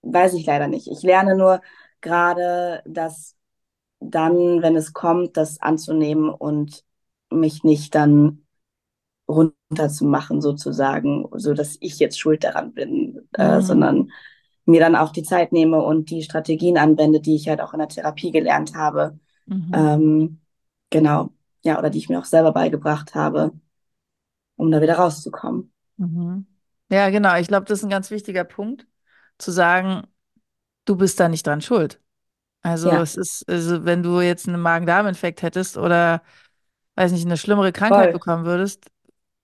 [0.03, 0.87] weiß ich leider nicht.
[0.89, 1.63] Ich lerne nur
[2.03, 3.37] gerade, dass
[4.01, 6.85] dann, wenn es kommt, das anzunehmen und
[7.31, 8.45] mich nicht dann
[9.29, 13.61] runterzumachen, sozusagen, so dass ich jetzt schuld daran bin, äh, Mhm.
[13.61, 14.11] sondern
[14.67, 17.79] mir dann auch die Zeit nehme und die Strategien anwende, die ich halt auch in
[17.81, 19.19] der Therapie gelernt habe.
[19.47, 19.89] Mhm.
[19.91, 20.41] Ähm,
[20.91, 21.31] genau,
[21.65, 23.53] ja, oder die ich mir auch selber beigebracht habe,
[24.57, 25.73] um da wieder rauszukommen.
[25.97, 26.47] Mhm.
[26.91, 27.37] Ja, genau.
[27.39, 28.87] Ich glaube, das ist ein ganz wichtiger Punkt,
[29.39, 30.07] zu sagen,
[30.85, 32.01] du bist da nicht dran schuld.
[32.63, 36.23] Also Ja, es ist, also wenn du jetzt einen Magen-Darm-Infekt hättest oder,
[36.97, 38.13] weiß nicht, eine schlimmere Krankheit voll.
[38.13, 38.87] bekommen würdest,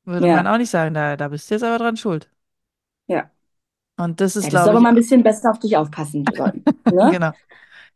[0.04, 2.30] würde man Ja, auch nicht sagen, da, da bist du jetzt aber dran schuld.
[3.06, 3.30] ja.
[3.96, 6.66] Und das ist, du glaube aber ich, mal ein bisschen besser auf dich aufpassen sollen,
[6.88, 7.10] ne?
[7.10, 7.32] genau.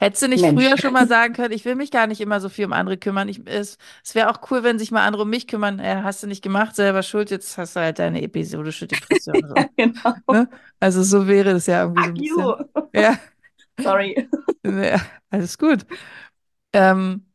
[0.01, 0.49] Hättest du nicht Mensch.
[0.49, 2.99] früher schon mal sagen können, ich will mich gar nicht immer so viel um andere
[2.99, 3.29] kümmern.
[3.29, 5.79] Ich, es es wäre auch cool, wenn sich mal andere um mich kümmern.
[5.81, 9.49] Ja, hast du nicht gemacht, selber schuld, jetzt hast du halt deine episodische Depression.
[9.49, 9.67] So.
[9.67, 10.15] Ja, genau.
[10.31, 10.49] Ne?
[10.81, 12.55] Also so wäre das ja irgendwie so ein Fuck bisschen.
[12.57, 12.69] you.
[12.95, 13.19] Ja,
[13.83, 14.29] Sorry.
[14.65, 15.87] ja, alles gut.
[16.75, 17.27] Ähm,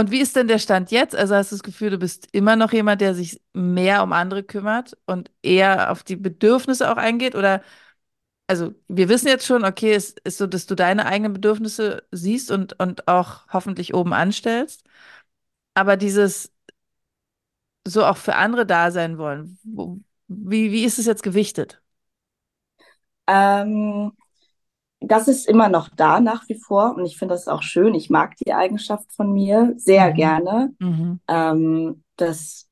[0.00, 1.14] und wie ist denn der Stand jetzt?
[1.16, 4.42] Also hast du das Gefühl, du bist immer noch jemand, der sich mehr um andere
[4.42, 7.34] kümmert und eher auf die Bedürfnisse auch eingeht?
[7.36, 7.62] Oder,
[8.48, 12.50] also wir wissen jetzt schon, okay, es ist so, dass du deine eigenen Bedürfnisse siehst
[12.50, 14.84] und, und auch hoffentlich oben anstellst.
[15.74, 16.52] Aber dieses
[17.86, 21.82] so auch für andere da sein wollen, wo, wie, wie ist es jetzt gewichtet?
[23.26, 24.12] Ähm,
[25.00, 27.94] das ist immer noch da nach wie vor und ich finde das auch schön.
[27.94, 30.16] Ich mag die Eigenschaft von mir sehr Mhm.
[30.16, 30.74] gerne.
[30.80, 31.20] Mhm.
[31.28, 32.68] Ähm, das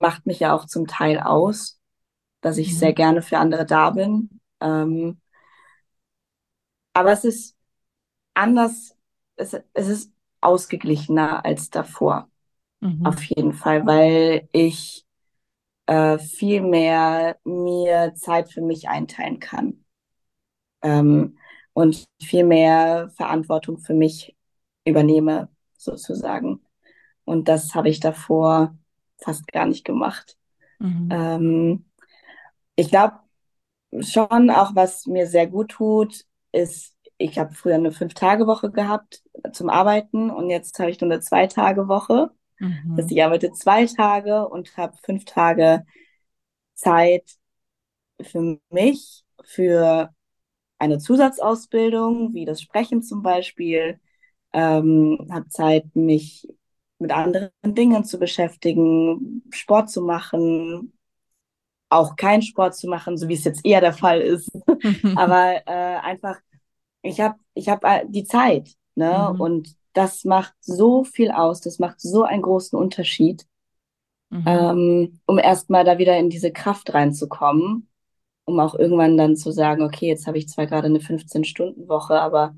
[0.00, 1.80] macht mich ja auch zum Teil aus,
[2.42, 2.96] dass ich sehr Mhm.
[2.96, 4.40] gerne für andere da bin.
[4.60, 5.20] Ähm,
[6.94, 7.56] aber es ist
[8.34, 8.96] anders,
[9.36, 10.12] es, es ist
[10.42, 12.30] ausgeglichener als davor,
[12.82, 13.04] Mhm.
[13.04, 15.06] auf jeden Fall, weil ich
[15.86, 19.84] äh, viel mehr mir Zeit für mich einteilen kann.
[20.82, 21.38] ähm,
[21.78, 24.36] und viel mehr Verantwortung für mich
[24.84, 26.60] übernehme, sozusagen.
[27.24, 28.76] Und das habe ich davor
[29.18, 30.36] fast gar nicht gemacht.
[30.80, 31.08] Mhm.
[31.10, 31.86] Ähm,
[32.76, 33.18] ich glaube
[34.00, 39.70] schon auch, was mir sehr gut tut, ist, ich habe früher eine Fünf-Tage-Woche gehabt zum
[39.70, 42.30] Arbeiten und jetzt habe ich nur eine Zwei-Tage-Woche.
[42.94, 43.12] Das heißt, Mhm.
[43.12, 45.86] ich arbeite zwei Tage und habe fünf Tage
[46.74, 47.24] Zeit
[48.22, 50.14] für mich, für
[50.78, 54.00] eine Zusatzausbildung, wie das Sprechen zum Beispiel,
[54.52, 56.48] ähm, habe Zeit, mich
[56.98, 60.92] mit anderen Dingen zu beschäftigen, Sport zu machen,
[61.90, 64.50] auch keinen Sport zu machen, so wie es jetzt eher der Fall ist.
[65.16, 66.38] Aber äh, einfach,
[67.02, 69.32] ich habe ich hab äh, die Zeit, ne?
[69.32, 69.40] Mhm.
[69.40, 73.46] Und das macht so viel aus, das macht so einen großen Unterschied,
[74.30, 74.44] Mhm.
[74.46, 77.87] ähm, um erstmal da wieder in diese Kraft reinzukommen
[78.48, 82.56] um auch irgendwann dann zu sagen, okay, jetzt habe ich zwar gerade eine 15-Stunden-Woche, aber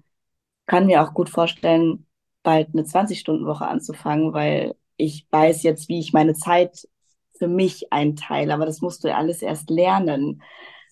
[0.67, 2.07] kann mir auch gut vorstellen,
[2.43, 6.89] bald eine 20-Stunden-Woche anzufangen, weil ich weiß jetzt, wie ich meine Zeit
[7.39, 8.55] für mich einteile.
[8.55, 10.43] Aber das musst du ja alles erst lernen.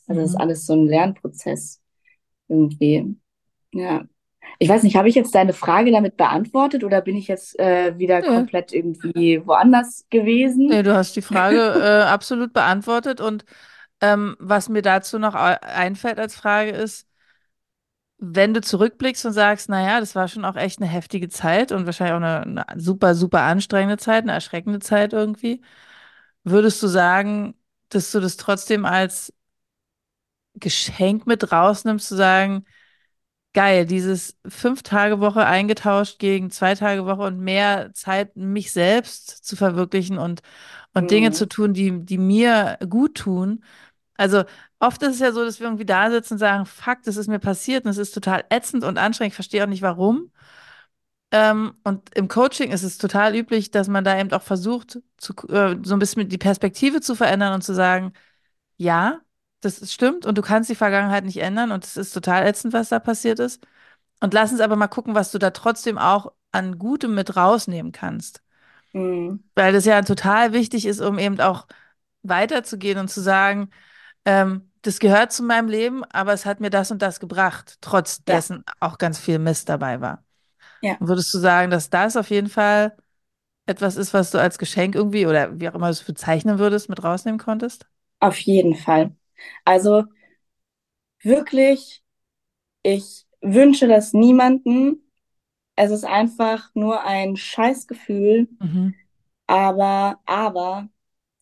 [0.09, 0.41] Also das ist Mhm.
[0.41, 1.83] alles so ein Lernprozess
[2.49, 3.17] irgendwie.
[3.73, 4.05] Ja.
[4.59, 7.99] Ich weiß nicht, habe ich jetzt deine Frage damit beantwortet oder bin ich jetzt äh,
[7.99, 10.71] wieder Nee, komplett irgendwie woanders gewesen?
[10.71, 13.45] nee, du hast die Frage äh, absolut beantwortet und
[14.01, 17.09] ähm, was mir dazu noch ei- einfällt als Frage ist,
[18.19, 21.87] wenn du zurückblickst und sagst, naja, das war schon auch echt eine heftige Zeit und
[21.87, 25.63] wahrscheinlich auch eine, eine super, super anstrengende Zeit, eine erschreckende Zeit irgendwie,
[26.45, 27.55] würdest du sagen,
[27.91, 29.33] dass du das trotzdem als
[30.55, 32.65] Geschenk mit rausnimmst, zu sagen,
[33.55, 40.43] geil, dieses Fünf-Tage-Woche eingetauscht gegen Zwei-Tage-Woche und mehr Zeit, mich selbst zu verwirklichen und,
[40.95, 41.49] und Dinge zu Mhm.
[41.49, 43.65] tun, die, die mir gut tun.
[44.19, 44.45] Also
[44.81, 47.29] oft ist es ja so, dass wir irgendwie da sitzen und sagen, fuck, das ist
[47.29, 50.33] mir passiert und es ist total ätzend und anstrengend, ich verstehe auch nicht warum.
[51.31, 55.35] Ähm, und im Coaching ist es total üblich, dass man da eben auch versucht, zu,
[55.49, 58.13] äh, so ein bisschen die Perspektive zu verändern und zu sagen,
[58.79, 59.21] ja,
[59.63, 62.73] das ist- stimmt und du kannst die Vergangenheit nicht ändern und es ist total ätzend,
[62.75, 63.67] was da passiert ist.
[64.21, 67.93] Und lass uns aber mal gucken, was du da trotzdem auch an Gutem mit rausnehmen
[67.93, 68.43] kannst.
[68.93, 69.39] Mhm.
[69.55, 71.67] Weil das ja total wichtig ist, um eben auch
[72.23, 73.71] weiterzugehen und zu sagen,
[74.25, 78.25] ähm, das gehört zu meinem Leben, aber es hat mir das und das gebracht, trotz
[78.27, 80.25] Ja, dessen auch ganz viel Mist dabei war.
[80.81, 82.97] ja, Würdest du sagen, dass das auf jeden Fall
[83.67, 86.89] etwas ist, was du als Geschenk irgendwie oder wie auch immer du es bezeichnen würdest,
[86.91, 87.87] mit rausnehmen konntest?
[88.21, 89.15] auf jeden Fall.
[89.65, 90.05] Also
[91.23, 92.03] wirklich,
[92.85, 95.03] ich wünsche das niemanden.
[95.77, 98.95] Es ist einfach nur ein Scheißgefühl, Mhm.
[99.47, 100.89] aber, aber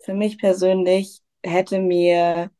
[0.00, 2.50] für mich persönlich hätte mir,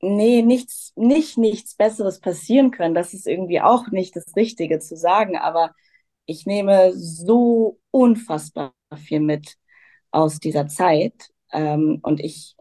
[0.00, 2.94] nee, nichts, nicht nichts Besseres passieren können.
[2.94, 5.74] Das ist irgendwie auch nicht das Richtige zu sagen, aber
[6.26, 9.56] ich nehme so unfassbar viel mit
[10.10, 11.30] aus dieser Zeit.
[11.52, 12.56] Ähm, und ich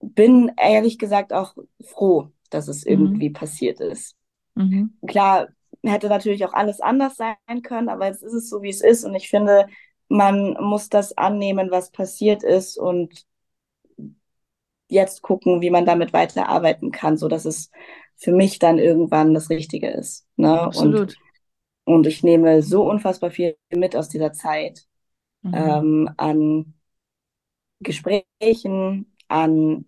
[0.00, 1.54] bin ehrlich gesagt auch
[1.84, 2.90] froh, dass es Mhm.
[2.90, 4.16] irgendwie passiert ist.
[4.56, 4.90] Mhm.
[5.06, 5.48] Klar,
[5.84, 9.04] hätte natürlich auch alles anders sein können, aber jetzt ist es so, wie es ist.
[9.04, 9.66] Und ich finde,
[10.08, 13.24] man muss das annehmen, was passiert ist und
[14.90, 17.70] jetzt gucken, wie man damit weiterarbeiten kann, so dass es
[18.16, 20.26] für mich dann irgendwann das Richtige ist.
[20.36, 20.70] Ne?
[20.72, 21.16] Und, Absolut.
[21.84, 24.86] und ich nehme so unfassbar viel mit aus dieser Zeit
[25.42, 25.50] Mhm.
[25.52, 26.74] ähm, an
[27.80, 29.84] Gesprächen, an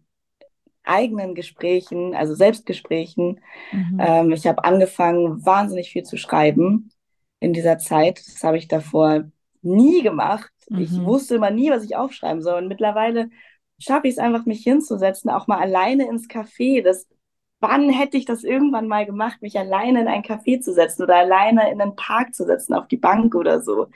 [0.85, 3.41] eigenen Gesprächen, also Selbstgesprächen.
[3.73, 3.99] Mhm.
[3.99, 6.93] Ähm, ich habe angefangen, wahnsinnig viel zu schreiben
[7.41, 8.19] in dieser Zeit.
[8.27, 9.25] Das habe ich davor
[9.63, 10.53] nie gemacht.
[10.75, 11.05] Ich Mhm.
[11.05, 12.63] wusste immer nie, was ich aufschreiben soll.
[12.63, 13.31] Und mittlerweile
[13.83, 16.83] schaffe ich es einfach, mich hinzusetzen, auch mal alleine ins Café.
[16.83, 17.07] Das,
[17.61, 21.17] wann hätte ich das irgendwann mal gemacht, mich alleine in ein Café zu setzen oder
[21.17, 23.89] alleine in einen Park zu setzen, auf die Bank oder so.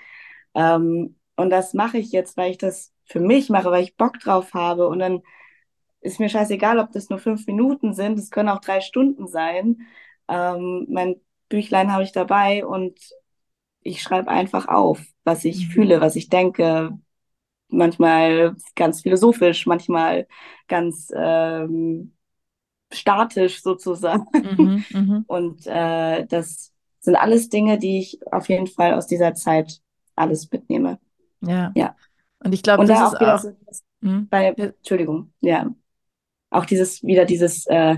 [0.55, 4.19] Ähm, und das mache ich jetzt, weil ich das für mich mache, weil ich Bock
[4.21, 4.89] drauf habe.
[4.89, 5.23] Und dann
[6.01, 9.81] ist mir scheißegal, ob das nur fünf Minuten sind, es können auch drei Stunden sein.
[10.29, 11.17] Ähm, mein
[11.49, 12.99] Büchlein habe ich dabei und
[13.83, 15.73] ich schreibe einfach auf, was ich Mhm.
[15.73, 16.99] fühle, was ich denke.
[17.69, 20.27] Manchmal ganz philosophisch, manchmal
[20.69, 22.15] ganz ähm,
[22.93, 24.27] statisch sozusagen.
[24.33, 24.85] Mhm.
[24.93, 25.25] Mhm.
[25.27, 29.81] Und äh, das sind alles Dinge, die ich auf jeden Fall aus dieser Zeit
[30.15, 30.99] alles mitnehme.
[31.41, 31.73] Ja.
[31.77, 31.97] Ja.
[32.41, 33.51] Und ich glaube, das da ist auch so
[34.01, 34.29] Mhm.
[34.29, 34.49] bei.
[34.49, 35.71] Entschuldigung, ja,
[36.51, 37.97] auch dieses, wieder dieses, äh,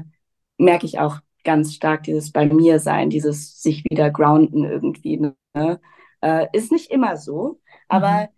[0.57, 5.18] merke ich auch ganz stark, dieses bei mir sein, dieses sich wieder grounden irgendwie.
[5.18, 5.81] Ne?
[6.20, 8.28] Äh, ist nicht immer so, Mhm.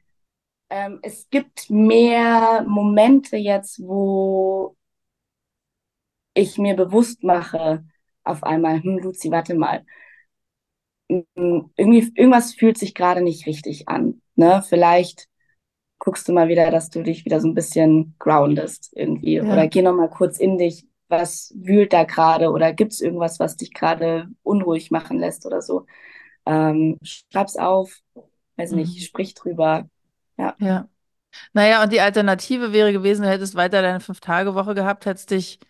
[0.71, 4.77] Ähm, es gibt mehr Momente jetzt, wo
[6.35, 7.85] ich mir bewusst mache,
[8.25, 9.85] auf einmal, hm, Luzi, warte mal,
[11.11, 14.21] hm, irgendwie, irgendwas fühlt sich gerade nicht richtig an.
[14.37, 14.63] Ne?
[14.69, 15.29] Vielleicht
[15.99, 19.43] guckst du mal wieder, dass du dich wieder so ein bisschen groundest irgendwie.
[19.43, 19.69] Oder Ja.
[19.69, 20.87] geh noch mal kurz in dich.
[21.09, 22.51] Was wühlt da gerade?
[22.53, 25.87] Oder gibt es irgendwas, was dich gerade unruhig machen lässt oder so?
[26.47, 28.01] Ähm, schreib's auf,
[28.57, 29.05] weiß nicht, Mhm.
[29.05, 29.89] sprich drüber.
[30.41, 30.89] Ja, Ja.
[31.53, 35.61] Naja, und die Alternative wäre gewesen, du hättest weiter deine Fünf-Tage-Woche gehabt, hättest dich,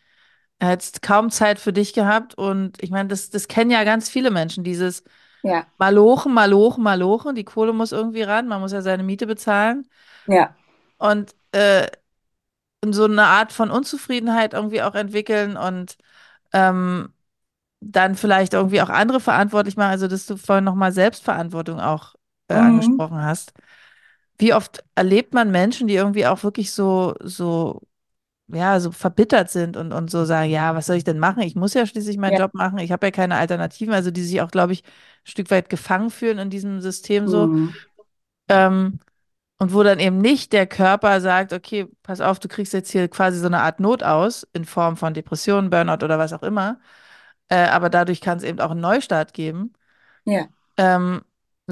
[0.61, 2.35] hättest kaum Zeit für dich gehabt.
[2.35, 5.05] Und ich meine, das, das kennen ja ganz viele Menschen, dieses
[5.43, 7.35] ja, Malochen, Malochen, Malochen.
[7.35, 9.89] Die Kohle muss irgendwie ran, man muss ja seine Miete bezahlen.
[10.27, 10.55] ja,
[10.99, 11.89] Und äh,
[12.91, 15.97] so eine Art von Unzufriedenheit irgendwie auch entwickeln und
[16.53, 17.13] ähm,
[17.81, 22.15] dann vielleicht irgendwie auch andere verantwortlich machen, also dass du vorhin nochmal Selbstverantwortung auch
[22.49, 22.61] äh, mhm.
[22.61, 23.53] angesprochen hast.
[24.41, 27.83] Wie oft erlebt man Menschen, die irgendwie auch wirklich so, so,
[28.49, 31.43] ja, so verbittert sind und, und so sagen, ja, was soll ich denn machen?
[31.43, 34.23] Ich muss ja schließlich meinen ja, Job machen, ich habe ja keine Alternativen, also die
[34.23, 37.49] sich auch, glaube ich, ein Stück weit gefangen fühlen in diesem System so.
[37.49, 37.75] mhm.
[38.49, 38.99] Ähm,
[39.59, 43.09] und wo dann eben nicht der Körper sagt, okay, pass auf, du kriegst jetzt hier
[43.09, 46.81] quasi so eine Art Not aus in Form von Depressionen, Burnout oder was auch immer,
[47.49, 49.75] äh, aber dadurch kann es eben auch einen Neustart geben.
[50.25, 50.47] Ja.
[50.79, 51.21] Ähm,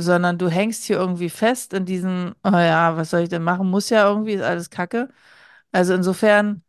[0.00, 3.70] sondern du hängst hier irgendwie fest in diesem, oh ja, was soll ich denn machen?
[3.70, 5.08] Muss ja irgendwie, ist alles Kacke.
[5.72, 6.62] Also insofern,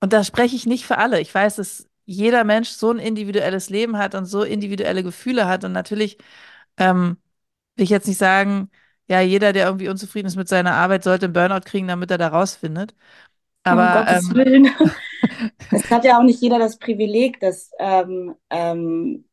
[0.00, 1.20] und da spreche ich nicht für alle.
[1.20, 5.64] Ich weiß, dass jeder Mensch so ein individuelles Leben hat und so individuelle Gefühle hat.
[5.64, 6.18] Und natürlich
[6.78, 7.18] ähm,
[7.76, 8.70] will ich jetzt nicht sagen,
[9.08, 12.18] ja, jeder, der irgendwie unzufrieden ist mit seiner Arbeit, sollte einen Burnout kriegen, damit er
[12.18, 12.94] da rausfindet.
[13.68, 14.70] Um Aber Gottes ähm, Willen.
[15.70, 19.24] Es hat ja auch nicht jeder das Privileg, dass ähm, ähm,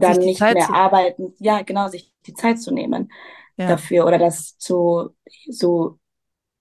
[0.00, 3.12] dann nicht Zeit mehr arbeiten, ja, genau, sich die Zeit zu nehmen
[3.56, 5.14] ja, dafür oder das zu
[5.50, 5.98] so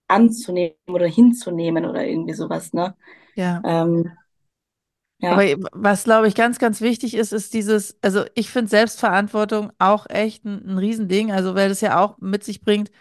[0.08, 2.96] anzunehmen oder hinzunehmen oder irgendwie sowas, ne?
[3.36, 3.66] ja.
[3.66, 4.18] Ähm,
[5.26, 9.72] Aber ja, was, glaube ich, ganz, ganz wichtig ist, ist dieses, also ich finde Selbstverantwortung
[9.80, 12.92] auch echt ein, ein Riesending, also weil das ja auch mit sich bringt,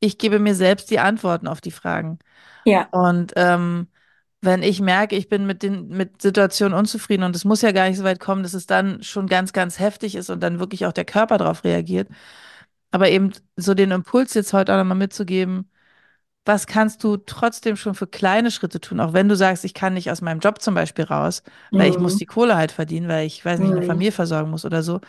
[0.00, 2.18] ich gebe mir selbst die Antworten auf die Fragen.
[2.64, 3.88] ja, Und ähm,
[4.42, 7.88] wenn ich merke, ich bin mit den mit Situationen unzufrieden und es muss ja gar
[7.88, 10.86] nicht so weit kommen, dass es dann schon ganz, ganz heftig ist und dann wirklich
[10.86, 12.08] auch der Körper darauf reagiert.
[12.90, 15.70] Aber eben so den Impuls jetzt heute auch nochmal mitzugeben,
[16.44, 19.94] was kannst du trotzdem schon für kleine Schritte tun, auch wenn du sagst, ich kann
[19.94, 21.42] nicht aus meinem Job zum Beispiel raus,
[21.74, 22.18] weil ich muss mhm.
[22.18, 23.86] die Kohle halt verdienen, weil ich, weiß nicht, eine Mhm.
[23.86, 25.00] Familie versorgen muss oder so.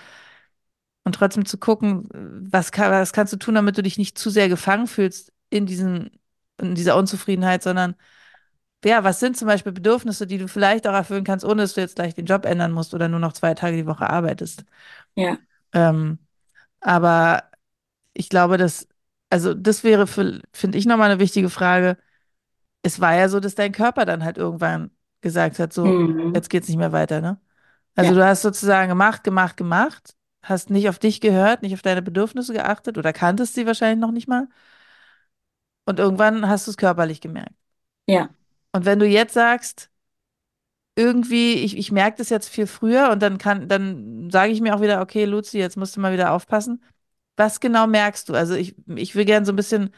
[1.04, 4.30] Und trotzdem zu gucken, was, kann, was kannst du tun, damit du dich nicht zu
[4.30, 6.12] sehr gefangen fühlst in diesen,
[6.60, 7.96] in dieser Unzufriedenheit, sondern
[8.86, 11.82] ja, was sind zum Beispiel Bedürfnisse, die du vielleicht auch erfüllen kannst, ohne dass du
[11.82, 14.66] jetzt gleich den Job ändern musst oder nur noch zwei Tage die Woche arbeitest.
[15.16, 15.38] ja,
[15.74, 16.20] Ähm,
[16.82, 17.52] aber
[18.14, 18.88] ich glaube, dass,
[19.30, 21.98] also das wäre für, finde ich nochmal eine wichtige Frage.
[22.84, 24.92] Es war ja so, dass dein Körper dann halt irgendwann
[25.22, 26.36] gesagt hat, so, mhm.
[26.36, 27.40] jetzt geht's nicht mehr weiter, ne?
[27.96, 31.82] Also Ja, du hast sozusagen gemacht, gemacht, gemacht, hast nicht auf dich gehört, nicht auf
[31.84, 34.48] deine Bedürfnisse geachtet oder kanntest sie wahrscheinlich noch nicht mal.
[35.86, 37.54] Und irgendwann hast du es körperlich gemerkt.
[38.08, 38.34] ja,
[38.74, 39.90] Und wenn du jetzt sagst,
[40.96, 44.76] irgendwie, ich, ich merke das jetzt viel früher und dann kann, dann sage ich mir
[44.76, 46.84] auch wieder, okay, Luzi, jetzt musst du mal wieder aufpassen.
[47.38, 48.34] Was genau merkst du?
[48.36, 49.92] Also ich, ich will gerne so ein bisschen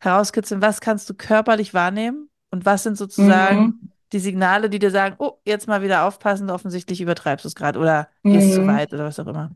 [0.00, 3.90] herauskitzeln, was kannst du körperlich wahrnehmen und was sind sozusagen mhm.
[4.12, 7.78] die Signale, die dir sagen, oh, jetzt mal wieder aufpassen, offensichtlich übertreibst du es gerade
[7.78, 8.66] oder gehst zu Mhm.
[8.66, 9.52] weit oder was auch immer.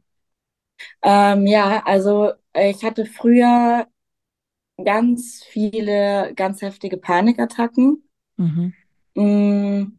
[1.03, 3.87] Ähm, ja, also äh, ich hatte früher
[4.85, 8.05] ganz viele ganz heftige Panikattacken.
[8.38, 8.73] Mhm.
[9.16, 9.99] Mm,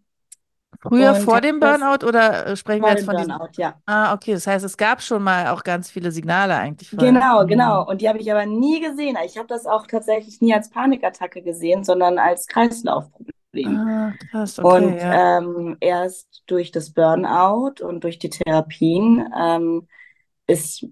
[0.81, 3.33] Früher Und vor dem Burnout oder äh, sprechen wir jetzt dem von diesem?
[3.35, 3.81] Burnout, ja.
[3.85, 7.13] Ah, okay, das heißt, es gab schon mal auch ganz viele Signale eigentlich vorher.
[7.13, 7.81] Genau, genau.
[7.81, 7.87] Mhm.
[7.87, 9.17] Und die habe ich aber nie gesehen.
[9.25, 13.33] Ich habe das auch tatsächlich nie als Panikattacke gesehen, sondern als Kreislaufproblem.
[13.65, 15.17] Ah, krass, okay, Und ja.
[15.17, 19.87] ähm, erst durch das Burnout und durch die Therapien ähm,
[20.47, 20.85] ist,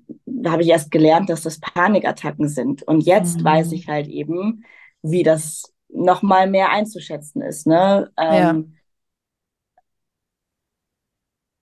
[0.45, 2.84] habe ich erst gelernt, dass das Panikattacken sind.
[2.84, 3.73] Und jetzt weiß Mhm.
[3.73, 4.65] ich halt eben,
[5.04, 7.67] wie das nochmal mehr einzuschätzen ist.
[7.67, 8.12] Ne?
[8.27, 8.77] Ja, Ähm,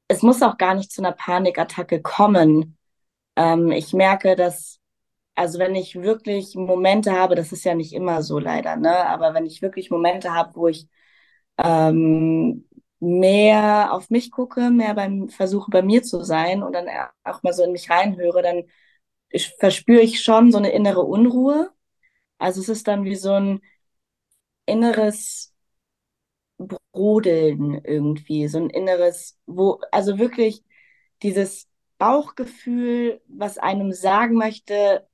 [0.08, 2.78] es muss auch gar nicht zu einer Panikattacke kommen.
[3.36, 4.80] Ähm, ich merke, dass,
[5.36, 9.06] also wenn ich wirklich Momente habe, das ist ja nicht immer so leider, ne?
[9.08, 10.88] Aber wenn ich wirklich Momente habe, wo ich
[11.58, 12.68] ähm,
[13.00, 16.88] mehr auf mich gucke, mehr beim versuche bei mir zu sein und dann
[17.26, 18.63] auch mal so in mich reinhöre, dann
[19.30, 21.72] ich, verspüre ich schon so eine innere Unruhe.
[22.38, 23.62] Also es ist dann wie so ein
[24.70, 25.54] inneres
[26.92, 30.64] Brodeln irgendwie, so ein inneres, wo, also wirklich
[31.24, 35.08] dieses Bauchgefühl, was einem sagen möchte,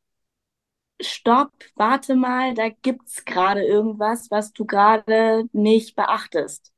[1.01, 6.73] stopp, warte mal, da gibt's gerade irgendwas, was du gerade nicht beachtest.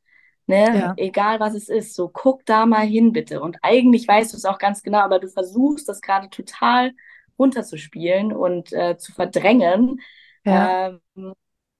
[0.47, 0.79] Ne?
[0.79, 3.41] ja, Egal was es ist, so guck da mal hin, bitte.
[3.41, 6.93] Und eigentlich weißt du es auch ganz genau, aber du versuchst das gerade total
[7.37, 10.01] runterzuspielen und äh, zu verdrängen.
[10.45, 11.01] ja, Ähm,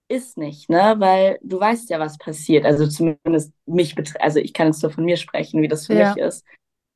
[0.08, 0.96] ist nicht, ne?
[0.98, 2.64] Weil du weißt ja, was passiert.
[2.64, 5.94] Also zumindest mich betrifft, also ich kann jetzt nur von mir sprechen, wie das für
[5.94, 6.44] mich ja, ist.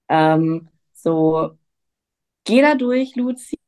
[0.08, 1.58] Ähm, so,
[2.44, 3.58] geh da durch, Luzi,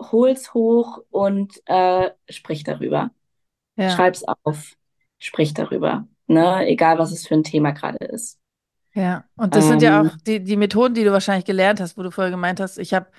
[0.00, 3.10] hol's hoch und äh, sprich darüber.
[3.76, 4.74] ja, Schreib's auf,
[5.18, 6.08] sprich darüber.
[6.28, 6.66] Ne?
[6.68, 8.38] Egal, was es für ein Thema gerade ist.
[8.94, 9.24] ja.
[9.36, 12.02] Und das sind ja Ähm, auch die, die Methoden, die du wahrscheinlich gelernt hast, wo
[12.02, 13.10] du vorher gemeint hast, ich habe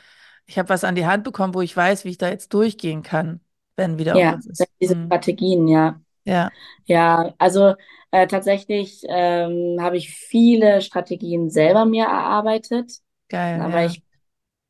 [0.45, 3.03] ich hab was an die Hand bekommen, wo ich weiß, wie ich da jetzt durchgehen
[3.03, 3.41] kann,
[3.79, 4.71] wenn wieder ja, irgendwas ist.
[4.81, 5.07] diese Hm.
[5.07, 6.01] Strategien, ja.
[6.25, 6.53] Ja,
[6.85, 7.75] Ja, also
[8.11, 12.93] äh, tatsächlich ähm, habe ich viele Strategien selber mir erarbeitet.
[13.29, 13.85] geil, Aber ja.
[13.85, 14.03] ich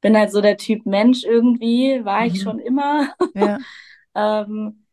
[0.01, 2.41] bin halt so der Typ Mensch irgendwie, war ich Mhm.
[2.41, 3.13] schon immer.
[3.33, 3.59] Ja,
[4.15, 4.85] Ähm,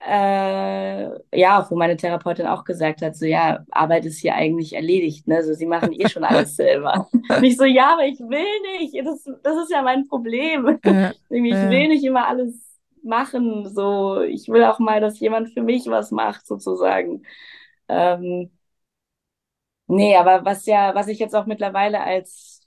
[0.00, 5.28] äh, ja, wo meine Therapeutin auch gesagt hat, so ja, Arbeit ist hier eigentlich erledigt,
[5.28, 5.44] ne?
[5.44, 7.08] So, sie machen eh schon alles selber.
[7.38, 8.46] Nicht so, ja, aber ich will
[8.80, 8.94] nicht.
[9.06, 10.78] Das, das ist ja mein Problem.
[10.84, 12.71] ja, Ich will nicht immer alles
[13.04, 13.68] machen.
[13.74, 17.22] So, ich will auch mal, dass jemand für mich was macht, sozusagen.
[17.88, 18.50] Ähm,
[19.86, 22.66] Nee, aber was ja, was ich jetzt auch mittlerweile als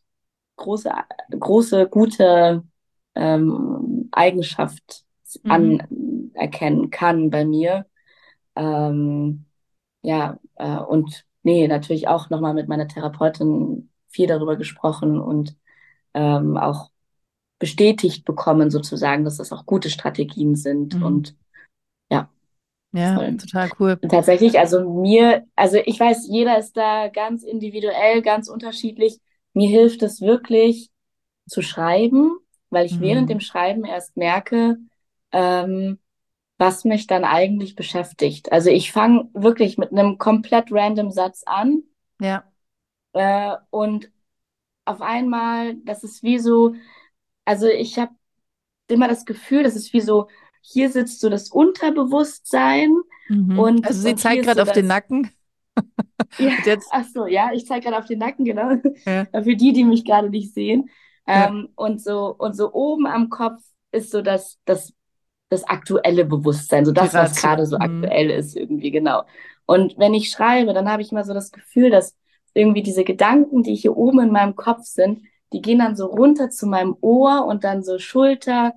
[0.58, 0.92] große,
[1.40, 2.64] große, gute
[3.16, 5.06] ähm, Eigenschaft
[5.44, 5.88] Mhm.
[6.36, 7.88] anerkennen kann bei mir.
[8.56, 9.46] Ähm,
[10.04, 15.58] ja, äh, und nee, natürlich auch nochmal mit meiner Therapeutin viel darüber gesprochen und
[16.14, 16.92] ähm, auch
[17.60, 20.96] bestätigt bekommen, sozusagen, dass das auch gute Strategien sind.
[20.96, 21.02] Mhm.
[21.02, 21.36] Und
[22.12, 22.30] ja,
[22.94, 23.38] Ja, voll.
[23.38, 24.00] total cool.
[24.02, 29.20] Und tatsächlich, also mir, also ich weiß, jeder ist da ganz individuell, ganz unterschiedlich.
[29.54, 30.92] Mir hilft es wirklich
[31.48, 32.38] zu schreiben,
[32.70, 33.42] weil ich während dem Mhm.
[33.42, 34.78] Schreiben erst merke,
[35.32, 36.00] ähm,
[36.58, 38.52] was mich dann eigentlich beschäftigt.
[38.52, 41.84] Also ich fange wirklich mit einem komplett random Satz an
[42.20, 42.52] Ja,
[43.14, 44.12] äh, und
[44.86, 46.76] auf einmal, das ist wie so,
[47.46, 48.12] also ich habe
[48.88, 50.28] immer das Gefühl, das ist wie so,
[50.62, 52.94] hier sitzt so das Unterbewusstsein
[53.30, 53.60] mhm.
[53.60, 55.32] und, Also sie zeigt gerade so auf den Nacken.
[56.38, 58.72] ja, jetzt, ach so, ja, ich zeige gerade auf den Nacken, genau,
[59.06, 60.90] ja, für die, die mich gerade nicht sehen.
[61.28, 64.94] ja, Ähm, und so, und so oben am Kopf ist so das, das,
[65.50, 67.82] das aktuelle Bewusstsein, so das, was gerade so Mhm.
[67.82, 69.24] aktuell ist, irgendwie, genau.
[69.66, 72.16] Und wenn ich schreibe, dann habe ich immer so das Gefühl, dass
[72.54, 75.22] irgendwie diese Gedanken, die hier oben in meinem Kopf sind,
[75.56, 78.74] die gehen dann so runter zu meinem Ohr und dann so Schulter,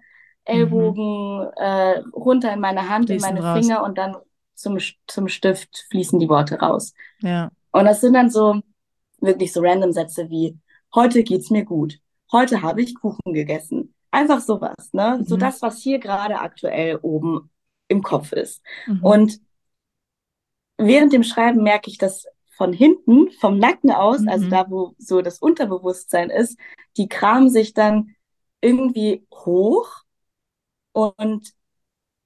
[0.47, 0.55] Mhm.
[0.55, 3.59] Ellbogen, äh, runter in meine Hand, in Fließen meine raus.
[3.67, 4.17] Finger und dann
[4.55, 6.95] zum, zum Stift fließen die Worte raus.
[7.21, 7.51] Ja.
[7.73, 8.61] Und das sind dann so
[9.21, 10.57] wirklich so random Sätze wie,
[10.95, 11.99] heute geht's mir gut.
[12.33, 13.95] Heute habe ich Kuchen gegessen.
[14.11, 15.21] Einfach sowas, ne?
[15.27, 15.41] So Mhm.
[15.41, 17.51] das, was hier gerade aktuell oben
[17.89, 18.63] im Kopf ist.
[18.87, 19.05] Mhm.
[19.05, 19.41] Und
[20.79, 22.27] während dem Schreiben merke ich, dass
[22.59, 24.51] von hinten, vom Nacken aus, also Mhm.
[24.51, 26.59] da, wo so das Unterbewusstsein ist,
[26.99, 28.17] die kramen sich dann
[28.63, 29.91] irgendwie hoch
[30.93, 31.55] und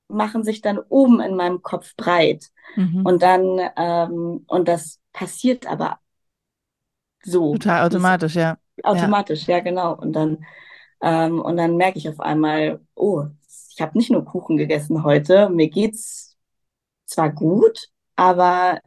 [0.09, 2.51] machen sich dann oben in meinem Kopf breit.
[2.77, 3.05] Mhm.
[3.05, 6.01] Und dann, ähm, und das passiert aber
[7.25, 8.59] so, Total automatisch, ja.
[8.91, 9.17] Ja.
[9.23, 9.95] automatisch, ja, genau.
[9.97, 10.45] Und dann,
[11.03, 13.25] ähm, und dann merke ich auf einmal, oh,
[13.71, 16.37] ich habe nicht nur Kuchen gegessen heute, mir geht's
[17.07, 18.81] zwar gut, aber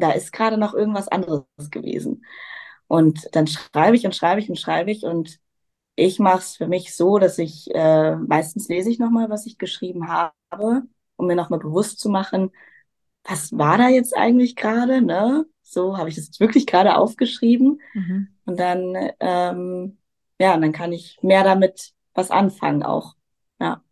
[0.00, 2.24] da ist gerade noch irgendwas anderes gewesen.
[2.86, 5.38] Und dann schreibe ich und schreibe ich und schreibe ich und
[5.96, 9.58] ich mache es für mich so, dass ich äh, meistens lese ich nochmal, was ich
[9.58, 10.82] geschrieben habe,
[11.16, 12.50] um mir nochmal bewusst zu machen,
[13.24, 15.46] was war da jetzt eigentlich gerade, ne?
[15.62, 17.80] So habe ich das jetzt wirklich gerade aufgeschrieben.
[17.94, 18.28] Mhm.
[18.44, 19.98] Und dann, ähm,
[20.40, 23.14] ja, und dann kann ich mehr damit was anfangen auch.
[23.60, 23.82] Ja,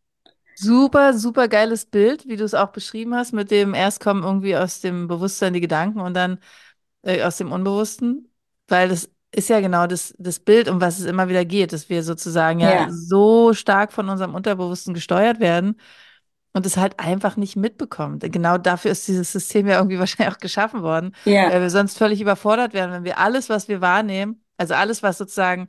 [0.61, 4.57] Super, super geiles Bild, wie du es auch beschrieben hast, mit dem erst kommen irgendwie
[4.57, 6.41] aus dem Bewusstsein die Gedanken und dann
[7.03, 8.33] äh, aus dem Unbewussten,
[8.69, 11.89] weil das ist ja genau das, das Bild, um was es immer wieder geht, dass
[11.89, 15.79] wir sozusagen ja ja, so stark von unserem Unterbewussten gesteuert werden
[16.53, 18.19] und es halt einfach nicht mitbekommen.
[18.19, 21.99] Genau dafür ist dieses System ja irgendwie wahrscheinlich auch geschaffen worden, ja, weil wir sonst
[21.99, 25.69] völlig überfordert wären, wenn wir alles, was wir wahrnehmen, also alles, was sozusagen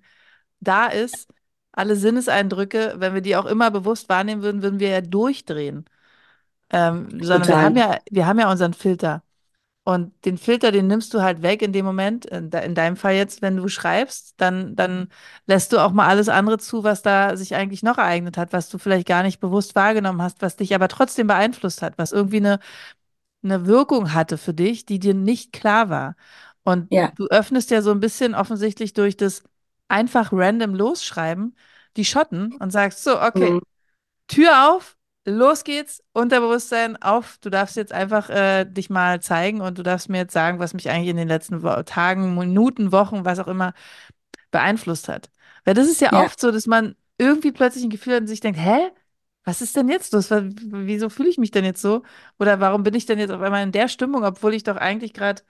[0.60, 1.28] da ist,
[1.80, 5.86] alle Sinneseindrücke, wenn wir die auch immer bewusst wahrnehmen würden, würden wir ja durchdrehen.
[6.72, 7.78] Ähm, sondern wir haben total.
[7.78, 9.24] ja, wir haben ja unseren Filter.
[9.86, 12.96] Und den Filter, den nimmst du halt weg in dem Moment, in, de in deinem
[12.98, 15.10] Fall jetzt, wenn du schreibst, dann, dann
[15.48, 18.70] lässt du auch mal alles andere zu, was da sich eigentlich noch ereignet hat, was
[18.70, 22.38] du vielleicht gar nicht bewusst wahrgenommen hast, was dich aber trotzdem beeinflusst hat, was irgendwie
[22.38, 22.60] eine,
[23.44, 26.16] eine Wirkung hatte für dich, die dir nicht klar war.
[26.64, 29.44] Und Ja, du öffnest ja so ein bisschen offensichtlich durch das
[29.90, 31.58] einfach random Losschreiben
[31.98, 33.60] die Schotten und sagst so, mhm.
[33.60, 33.64] okay,
[34.28, 37.38] Tür auf, los geht's, Unterbewusstsein auf.
[37.42, 40.74] Du darfst jetzt einfach äh, dich mal zeigen und du darfst mir jetzt sagen, was
[40.74, 43.74] mich eigentlich in den letzten Wo Tagen, Minuten, Wochen, was auch immer
[44.52, 45.30] beeinflusst hat.
[45.66, 48.28] Weil das ist ja ja, oft so, dass man irgendwie plötzlich ein Gefühl hat und
[48.28, 48.92] sich denkt, hä?
[49.46, 50.30] Was ist denn jetzt los?
[50.32, 52.04] Was- Wieso fühle ich mich denn jetzt so?
[52.40, 55.14] Oder warum bin ich denn jetzt auf einmal in der Stimmung, obwohl ich doch eigentlich
[55.14, 55.42] gerade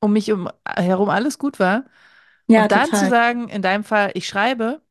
[0.00, 1.84] um mich um, herum alles gut war?
[2.50, 3.06] Ja, Und dann zu total.
[3.06, 4.82] sagen, in deinem Fall, ich schreibe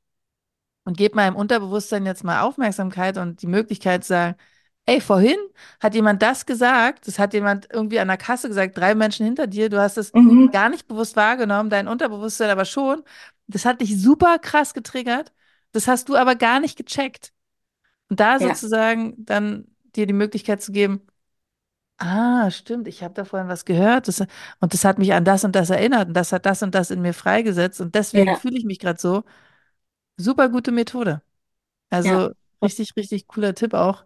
[0.86, 4.38] und gebe meinem Unterbewusstsein jetzt mal Aufmerksamkeit und die Möglichkeit zu sagen,
[4.86, 5.38] ey, vorhin
[5.80, 9.48] hat jemand das gesagt, das hat jemand irgendwie an der Kasse gesagt, drei Menschen hinter
[9.48, 10.50] dir, du hast es Mhm.
[10.52, 13.04] gar nicht bewusst wahrgenommen, dein Unterbewusstsein aber schon.
[13.48, 15.34] Das hat dich super krass getriggert,
[15.74, 17.34] das hast du aber gar nicht gecheckt.
[18.10, 21.02] Und da Ja, sozusagen dann dir die Möglichkeit zu geben,
[22.00, 24.22] ah, stimmt, ich habe da vorhin was gehört das,
[24.60, 26.92] und das hat mich an das und das erinnert und das hat das und das
[26.92, 29.24] in mir freigesetzt und deswegen ja, fühle ich mich gerade so.
[30.18, 31.22] Super gute Methode.
[32.04, 32.32] ja, Also
[32.64, 34.06] richtig, richtig cooler Tipp auch.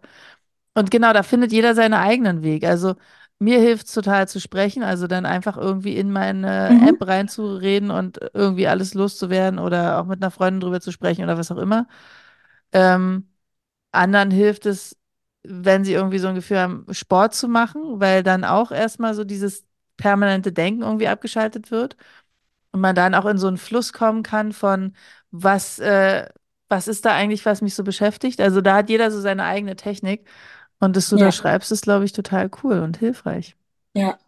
[0.74, 2.64] Und genau, da findet jeder seinen eigenen Weg.
[2.64, 2.96] Also
[3.40, 6.88] mir hilft es total zu sprechen, also dann einfach irgendwie in meine mhm.
[6.88, 11.38] App reinzureden und irgendwie alles loszuwerden oder auch mit einer Freundin drüber zu sprechen oder
[11.38, 11.88] was auch immer.
[12.72, 13.28] Ähm,
[13.92, 14.96] anderen hilft es,
[15.44, 19.24] wenn sie irgendwie so ein Gefühl haben, Sport zu machen, weil dann auch erstmal so
[19.24, 19.64] dieses
[19.96, 21.96] permanente Denken irgendwie abgeschaltet wird
[22.72, 24.94] und man dann auch in so einen Fluss kommen kann von
[25.30, 26.28] was, äh,
[26.68, 28.40] was ist da eigentlich, was mich so beschäftigt.
[28.40, 30.28] Also da hat jeder so seine eigene Technik
[30.80, 33.56] und dass du da Ja, schreibst, ist, glaube ich, total cool und hilfreich.
[33.94, 34.18] ja.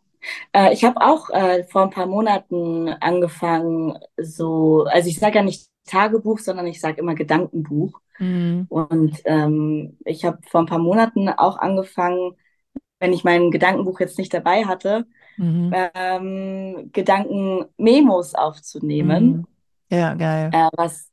[0.55, 5.45] Äh, ich habe auch äh, vor ein paar Monaten angefangen, so, also ich sage ja
[5.45, 8.01] nicht Tagebuch, sondern ich sage immer Gedankenbuch.
[8.19, 8.67] Mhm.
[8.69, 12.33] Und ähm, ich habe vor ein paar Monaten auch angefangen,
[13.01, 15.07] wenn ich mein Gedankenbuch jetzt nicht dabei hatte,
[15.39, 15.71] Mhm.
[15.75, 19.47] ähm, Gedankenmemos aufzunehmen, Mhm.
[19.91, 20.51] Ja, geil.
[20.53, 21.11] äh, was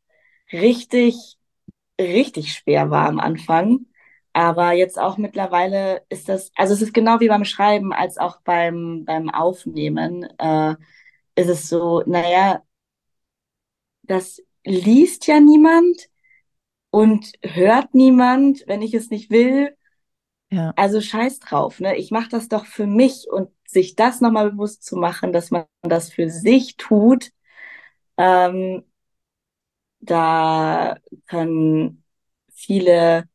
[0.51, 1.37] richtig,
[1.99, 3.87] richtig schwer war am Anfang.
[4.33, 8.41] Aber jetzt auch mittlerweile ist das, also es ist genau wie beim Schreiben als auch
[8.43, 10.75] beim, beim Aufnehmen, äh,
[11.35, 12.61] ist es so, naja,
[14.03, 16.09] das liest ja niemand
[16.91, 19.75] und hört niemand, wenn ich es nicht will.
[20.51, 20.73] Ja.
[20.75, 21.95] Also scheiß drauf, ne?
[21.97, 25.65] Ich mache das doch für mich und sich das nochmal bewusst zu machen, dass man
[25.83, 27.31] das für sich tut,
[28.17, 28.83] ähm,
[29.99, 30.97] da
[31.27, 32.03] können
[32.53, 33.29] viele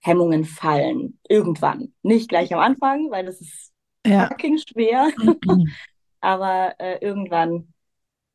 [0.00, 1.20] Hemmungen fallen.
[1.28, 1.94] Irgendwann.
[2.02, 3.72] Nicht gleich am Anfang, weil das ist
[4.06, 4.28] Ja.
[4.28, 5.10] fucking schwer,
[6.20, 7.69] aber äh, irgendwann,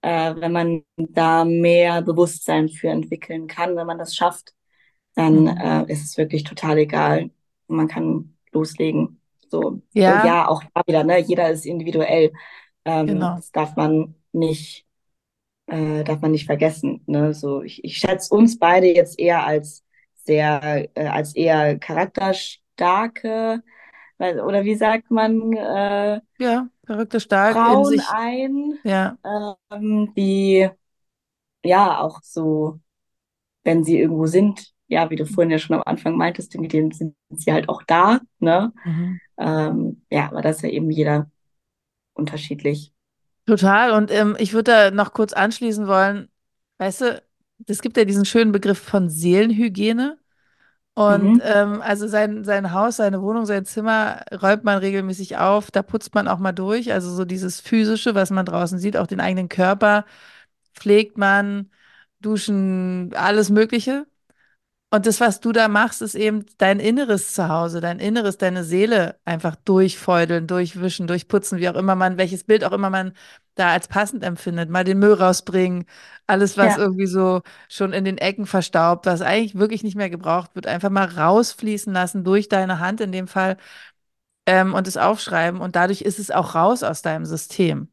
[0.06, 4.54] äh, wenn man da mehr Bewusstsein für entwickeln kann, wenn man das schafft,
[5.16, 5.48] dann Mhm.
[5.48, 7.32] äh, ist es wirklich total egal.
[7.68, 9.22] Man kann loslegen.
[9.50, 9.82] So.
[9.94, 11.20] Ja, ja, auch da wieder, ne?
[11.20, 12.34] Jeder ist individuell.
[12.86, 13.36] Ähm, genau.
[13.38, 14.86] das darf man nicht,
[15.68, 17.02] äh, darf man nicht vergessen.
[17.08, 17.34] Ne?
[17.34, 19.84] So, ich, ich schätze uns beide jetzt eher als
[20.24, 23.64] sehr, äh, als eher charakterstarke,
[24.18, 28.04] weil- oder wie sagt man, äh, Ja, verrückte stark in Frauen sich.
[28.10, 29.18] ein, Ja.
[29.72, 30.70] ähm, die
[31.64, 32.80] ja auch so,
[33.64, 36.92] wenn sie irgendwo sind, ja, wie du vorhin ja schon am Anfang meintest, mit denen
[36.92, 38.74] sind sie halt auch da, ne?
[38.86, 39.20] Mhm.
[39.38, 41.32] Ähm, ja, aber das ist ja eben jeder
[42.14, 42.94] unterschiedlich.
[43.46, 43.92] Total.
[43.92, 46.30] Und ähm, ich würde da noch kurz anschließen wollen,
[46.80, 47.24] weißt du,
[47.68, 50.18] es gibt ja diesen schönen Begriff von Seelenhygiene.
[50.96, 51.42] Und Mhm.
[51.44, 56.16] ähm, also sein, sein Haus, seine Wohnung, sein Zimmer räumt man regelmäßig auf, da putzt
[56.16, 56.94] man auch mal durch.
[56.94, 60.06] Also so dieses Physische, was man draußen sieht, auch den eigenen Körper
[60.76, 61.72] pflegt man,
[62.22, 64.06] duschen, alles Mögliche.
[64.96, 69.20] Und das, was du da machst, ist eben dein inneres Zuhause, dein Inneres, deine Seele
[69.26, 73.14] einfach durchfeudeln, durchwischen, durchputzen, wie auch immer man, welches Bild auch immer man
[73.56, 74.70] da als passend empfindet.
[74.70, 75.86] Mal den Müll rausbringen,
[76.28, 80.10] alles, was Ja, irgendwie so schon in den Ecken verstaubt, was eigentlich wirklich nicht mehr
[80.10, 83.58] gebraucht wird, einfach mal rausfließen lassen durch deine Hand in dem Fall
[84.48, 85.62] ähm, und es aufschreiben.
[85.62, 87.90] Und dadurch ist es auch raus aus deinem System.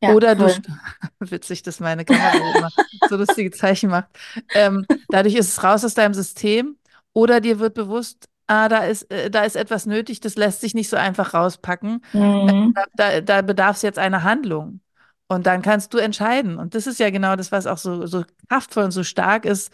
[0.00, 0.48] Ja, Oder du, voll.
[0.48, 0.68] st-
[1.20, 2.70] witzig, dass meine Kamera immer
[3.04, 4.08] so lustige Zeichen macht.
[4.54, 6.78] Ähm, dadurch ist es raus aus deinem System.
[7.12, 10.74] Oder dir wird bewusst, ah, da ist, äh, da ist etwas nötig, das lässt sich
[10.74, 12.04] nicht so einfach rauspacken.
[12.12, 12.74] Mhm.
[12.74, 14.80] Da, da, da bedarf es jetzt einer Handlung.
[15.28, 16.58] Und dann kannst du entscheiden.
[16.58, 19.72] Und das ist ja genau das, was auch so, so kraftvoll und so stark ist,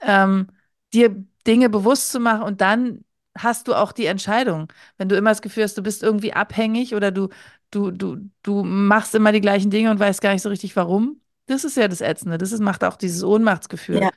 [0.00, 0.48] ähm,
[0.92, 3.04] dir Dinge bewusst zu machen und dann
[3.36, 4.68] hast du auch die Entscheidung.
[4.96, 7.28] Wenn du immer das Gefühl hast, du bist irgendwie abhängig oder du,
[7.74, 11.20] du, du, du machst immer die gleichen Dinge und weißt gar nicht so richtig warum,
[11.46, 12.38] das ist ja das Ätzende.
[12.38, 14.00] Das ist, macht auch dieses Ohnmachtsgefühl.
[14.00, 14.10] Ja,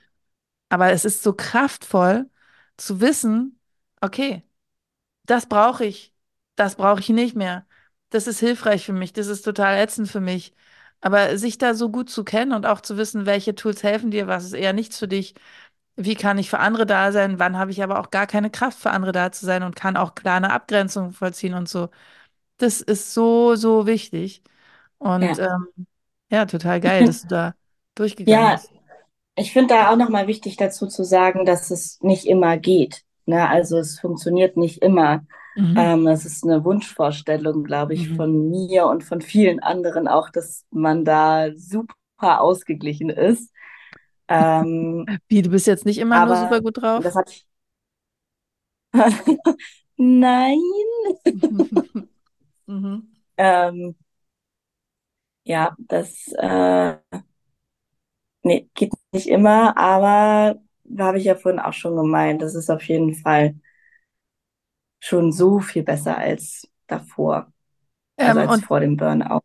[0.70, 2.30] Aber es ist so kraftvoll
[2.78, 3.60] zu wissen,
[4.02, 4.44] okay,
[5.26, 6.14] das brauche ich,
[6.56, 7.68] das brauche ich nicht mehr.
[8.10, 10.54] Das ist hilfreich für mich, das ist total ätzend für mich.
[11.02, 14.28] Aber sich da so gut zu kennen und auch zu wissen, welche Tools helfen dir,
[14.28, 15.36] was ist eher nichts für dich,
[15.96, 18.80] wie kann ich für andere da sein, wann habe ich aber auch gar keine Kraft
[18.80, 21.90] für andere da zu sein und kann auch klar eine Abgrenzung vollziehen und so.
[22.58, 24.44] Das ist so, so wichtig.
[25.00, 25.40] Und ja.
[25.40, 25.68] ähm,
[26.32, 27.56] ja, total geil, dass du da
[27.96, 28.74] durchgegangen Ja, bist.
[29.36, 33.04] ich finde da auch nochmal wichtig dazu zu sagen, dass es nicht immer geht.
[33.26, 33.48] Ne?
[33.50, 35.26] Also es funktioniert nicht immer.
[35.56, 35.88] Mhm.
[35.88, 38.14] Ähm, es ist eine Wunschvorstellung, glaube ich, Mhm.
[38.14, 43.54] von mir und von vielen anderen auch, dass man da super ausgeglichen ist.
[44.30, 47.06] Ähm, Wie, du bist jetzt nicht immer nur super gut drauf?
[47.06, 47.32] das hat
[49.98, 50.62] Nein.
[52.68, 53.08] Mhm.
[53.38, 53.96] Ähm,
[55.44, 56.98] ja, das äh,
[58.44, 60.60] nee, geht nicht immer, aber
[61.00, 63.56] habe ich ja vorhin auch schon gemeint, das ist auf jeden Fall
[65.00, 67.52] schon so viel besser als davor,
[68.22, 69.42] also Ähm, als und vor dem Burnout.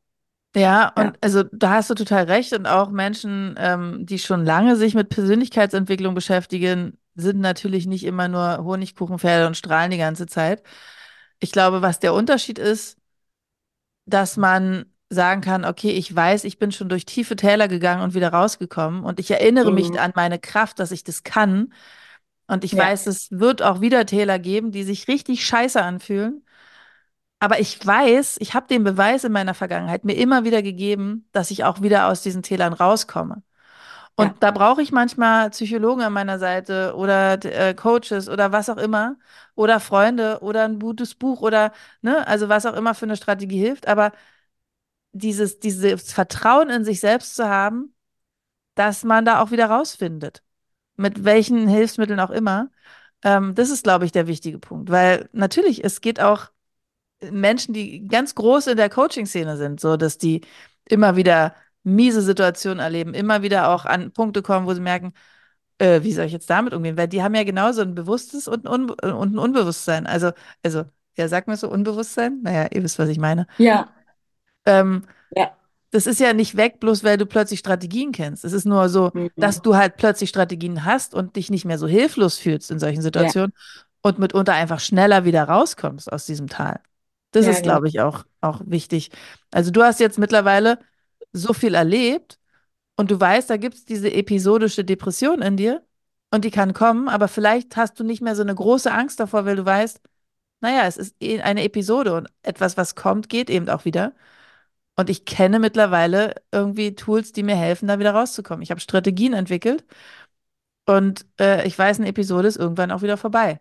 [0.55, 1.13] Ja, Ja.
[1.13, 2.53] und also da hast du total recht.
[2.53, 8.29] Und auch Menschen, ähm, die schon lange sich mit Persönlichkeitsentwicklung beschäftigen, sind natürlich nicht immer
[8.29, 10.63] nur Honigkuchenpferde und strahlen die ganze Zeit.
[11.41, 12.99] Ich glaube, was der Unterschied ist,
[14.07, 18.15] dass man sagen kann, okay, ich weiß, ich bin schon durch tiefe Täler gegangen und
[18.15, 20.01] wieder rausgekommen und ich erinnere mich Mhm.
[20.01, 21.73] an meine Kraft, dass ich das kann.
[22.49, 26.45] Und ich Ja, weiß, es wird auch wieder Täler geben, die sich richtig scheiße anfühlen.
[27.41, 31.51] aber ich weiß, ich habe den Beweis in meiner Vergangenheit mir immer wieder gegeben, dass
[31.51, 33.43] ich auch wieder aus diesen Tälern rauskomme.
[34.17, 34.35] Und Ja.
[34.41, 39.17] da brauche ich manchmal Psychologen an meiner Seite oder äh, Coaches oder was auch immer
[39.55, 43.59] oder Freunde oder ein gutes Buch oder, ne, also was auch immer für eine Strategie
[43.59, 43.89] hilft.
[43.89, 44.13] Aber
[45.13, 47.95] dieses, dieses Vertrauen in sich selbst zu haben,
[48.77, 50.43] dass man da auch wieder rausfindet,
[50.97, 52.71] mit welchen Hilfsmitteln auch immer,
[53.25, 54.91] ähm, das ist, glaube ich, der wichtige Punkt.
[54.91, 56.51] Weil natürlich, es geht auch
[57.31, 60.43] Menschen, die ganz groß in der Coaching-Szene sind, so dass die
[60.87, 61.55] immer wieder
[61.85, 65.13] miese Situationen erleben, immer wieder auch an Punkte kommen, wo sie merken,
[65.79, 66.97] äh, wie soll ich jetzt damit umgehen?
[66.97, 70.07] Weil die haben ja genauso ein bewusstes und ein, Unbe und ein Unbewusstsein.
[70.07, 70.85] Also, also,
[71.17, 72.41] ja, sag mir so Unbewusstsein?
[72.43, 73.47] Naja, ihr wisst, was ich meine.
[73.59, 73.95] Ja,
[74.67, 75.07] Ähm,
[75.37, 75.57] ja.
[75.93, 78.45] das ist ja nicht weg, bloß weil du plötzlich Strategien kennst.
[78.45, 79.33] Es ist nur so, Mhm.
[79.39, 83.03] dass du halt plötzlich Strategien hast und dich nicht mehr so hilflos fühlst in solchen
[83.03, 83.53] Situationen
[84.03, 86.81] und mitunter einfach schneller wieder rauskommst aus diesem Tal.
[87.33, 87.83] Das Ja, ist, genau.
[87.83, 89.11] glaube ich, auch, auch wichtig.
[89.53, 90.79] Also du hast jetzt mittlerweile
[91.33, 92.39] so viel erlebt
[92.97, 95.85] und du weißt, da gibt es diese episodische Depression in dir
[96.33, 99.45] und die kann kommen, aber vielleicht hast du nicht mehr so eine große Angst davor,
[99.47, 100.01] weil du weißt,
[100.61, 104.15] naja, es ist eh eine Episode und etwas, was kommt, geht eben auch wieder.
[104.97, 108.63] Und ich kenne mittlerweile irgendwie Tools, die mir helfen, da wieder rauszukommen.
[108.63, 109.85] Ich habe Strategien entwickelt
[110.87, 113.61] und äh, ich weiß, eine Episode ist irgendwann auch wieder vorbei.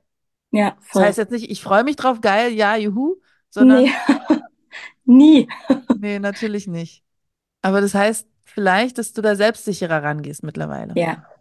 [0.51, 1.05] Ja, Das voll.
[1.05, 3.17] heißt jetzt nicht, ich freue mich drauf, geil, ja, juhu,
[3.49, 3.91] sondern Nee,
[5.05, 5.47] nie.
[5.93, 7.03] nee, natürlich nicht.
[7.61, 10.99] Aber das heißt vielleicht, dass du da selbstsicherer rangehst mittlerweile.
[10.99, 11.31] Ja.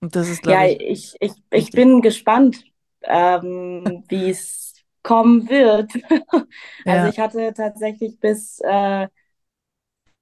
[0.00, 1.74] Und das ist, Ja, glaube ich, ich, ich, ich wichtig.
[1.74, 2.64] bin gespannt,
[3.02, 5.92] ähm, wie es kommen wird.
[6.86, 7.06] Also Ja.
[7.06, 9.08] ich hatte tatsächlich bis, äh,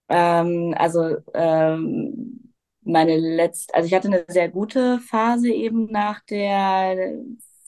[0.09, 2.53] ähm, also ähm,
[2.83, 7.13] meine letzte, also ich hatte eine sehr gute Phase eben nach der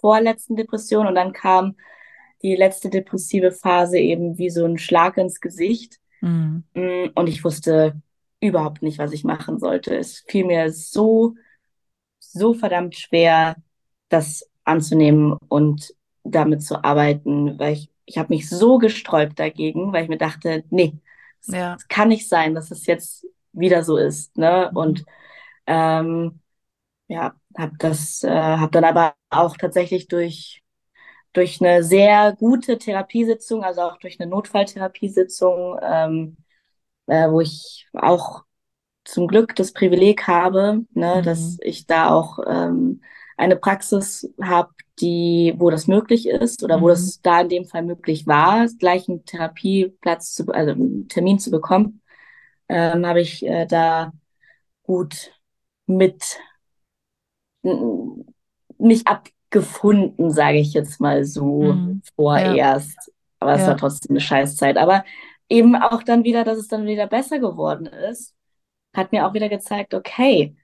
[0.00, 1.76] vorletzten Depression und dann kam
[2.42, 5.98] die letzte depressive Phase eben wie so ein Schlag ins Gesicht.
[6.24, 6.64] Mhm.
[7.14, 8.00] Und ich wusste
[8.40, 9.96] überhaupt nicht, was ich machen sollte.
[9.96, 11.34] Es fiel mir so,
[12.20, 13.56] so verdammt schwer,
[14.10, 15.94] das anzunehmen und
[16.24, 20.64] damit zu arbeiten, weil ich, ich habe mich so gesträubt dagegen, weil ich mir dachte,
[20.70, 20.98] nee,
[21.42, 21.78] es, Ja.
[21.88, 24.70] kann nicht sein, dass es jetzt wieder so ist, ne?
[24.72, 24.78] Mhm.
[24.78, 25.06] Und
[25.68, 26.40] ähm,
[27.08, 30.63] ja, habe das, äh, habe dann aber auch tatsächlich durch
[31.34, 36.38] durch eine sehr gute Therapiesitzung, also auch durch eine Notfalltherapiesitzung, ähm,
[37.06, 38.44] äh, wo ich auch
[39.04, 41.58] zum Glück das Privileg habe, ne, dass Mhm.
[41.62, 43.02] ich da auch ähm,
[43.36, 44.70] eine Praxis habe,
[45.00, 46.90] die, wo das möglich ist oder wo Mhm.
[46.90, 51.50] das da in dem Fall möglich war, gleich einen Therapieplatz zu, also einen Termin zu
[51.50, 52.02] bekommen,
[52.68, 54.12] ähm, habe ich äh, da
[54.84, 55.32] gut
[55.86, 56.38] mit
[58.78, 59.04] mich
[59.54, 62.02] abgefunden, sage ich jetzt mal so Mhm.
[62.04, 62.12] Ja.
[62.16, 63.12] vorerst.
[63.40, 63.74] Aber es war Ja.
[63.74, 64.76] trotzdem eine Scheißzeit.
[64.76, 65.04] Aber
[65.48, 68.34] eben auch dann wieder, dass es dann wieder besser geworden ist,
[68.94, 70.56] hat mir auch wieder gezeigt, okay,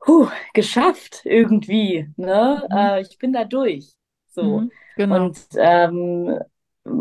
[0.00, 2.62] puh, geschafft irgendwie, ne?
[2.70, 2.76] Mhm.
[2.76, 3.94] Äh, ich bin da durch.
[4.30, 4.60] So.
[4.60, 4.70] Mhm.
[4.96, 5.16] Genau.
[5.26, 6.38] Und ähm,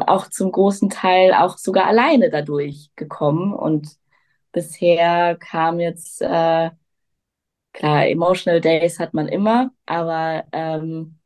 [0.07, 3.53] auch zum großen Teil auch sogar alleine dadurch gekommen.
[3.53, 3.89] Und
[4.51, 6.71] bisher kam jetzt, äh,
[7.73, 11.19] klar, Emotional Days hat man immer, aber ähm,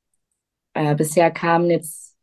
[0.74, 2.16] äh, bisher kam jetzt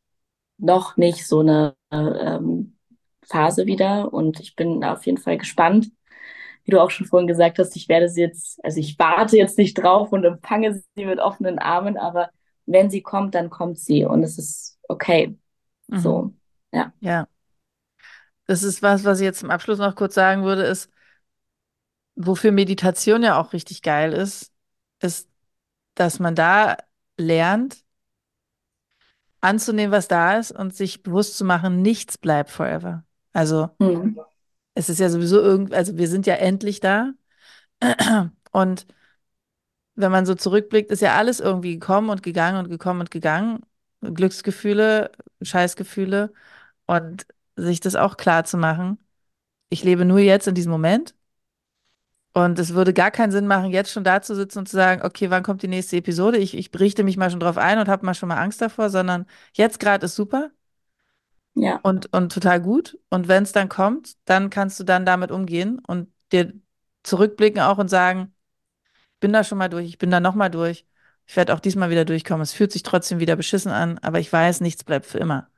[0.59, 2.77] noch nicht so eine ähm,
[3.22, 4.12] Phase wieder.
[4.12, 5.91] Und ich bin auf jeden Fall gespannt.
[6.64, 9.59] Wie du auch schon vorhin gesagt hast, ich werde sie jetzt, also ich warte jetzt
[9.59, 12.31] nicht drauf und empfange sie mit offenen Armen, aber
[12.64, 15.37] wenn sie kommt, dann kommt sie und es ist okay.
[15.89, 15.99] Mhm.
[15.99, 16.35] So,
[16.72, 16.93] ja.
[17.01, 17.29] Ja.
[18.47, 20.91] Das ist was, was ich jetzt zum Abschluss noch kurz sagen würde, ist,
[22.16, 24.52] wofür Meditation ja auch richtig geil ist,
[25.00, 25.28] ist,
[25.94, 26.76] dass man da
[27.18, 27.84] lernt,
[29.40, 33.04] anzunehmen, was da ist und sich bewusst zu machen, nichts bleibt forever.
[33.32, 34.14] Also Hm.
[34.74, 37.12] es ist ja sowieso irgendwie, also wir sind ja endlich da.
[38.52, 38.86] Und
[39.94, 43.60] wenn man so zurückblickt, ist ja alles irgendwie gekommen und gegangen und gekommen und gegangen.
[44.00, 45.12] Glücksgefühle,
[45.42, 46.32] Scheißgefühle
[46.86, 48.98] und sich das auch klar zu machen.
[49.70, 51.14] Ich lebe nur jetzt in diesem Moment.
[52.35, 55.03] Und es würde gar keinen Sinn machen, jetzt schon da zu sitzen und zu sagen,
[55.05, 56.39] okay, wann kommt die nächste Episode?
[56.39, 58.91] Ich, ich richte mich mal schon drauf ein und habe mal schon mal Angst davor,
[58.91, 60.51] sondern jetzt gerade ist super
[61.55, 62.99] Ja, und, und total gut.
[63.11, 66.53] Und wenn es dann kommt, dann kannst du dann damit umgehen und dir
[67.03, 68.35] zurückblicken auch und sagen,
[69.14, 70.87] ich bin da schon mal durch, ich bin da nochmal durch.
[71.26, 72.43] Ich werde auch diesmal wieder durchkommen.
[72.43, 75.51] Es fühlt sich trotzdem wieder beschissen an, aber ich weiß, nichts bleibt für immer.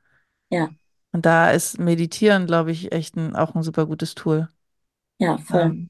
[0.49, 0.69] ja,
[1.11, 4.49] Und da ist Meditieren, glaube ich, echt ein, auch ein super gutes Tool.
[5.19, 5.73] ja, voll.
[5.73, 5.89] Ähm,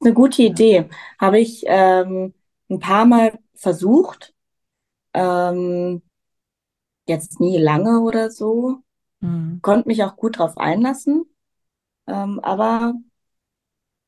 [0.00, 0.42] Eine gute.
[0.42, 0.88] Idee.
[1.18, 2.34] Habe ich ähm,
[2.70, 4.34] ein paar Mal versucht.
[5.14, 6.02] Ähm,
[7.06, 8.82] jetzt nie lange oder so.
[9.20, 9.60] Mhm.
[9.62, 11.24] Konnte mich auch gut drauf einlassen,
[12.06, 12.94] ähm, aber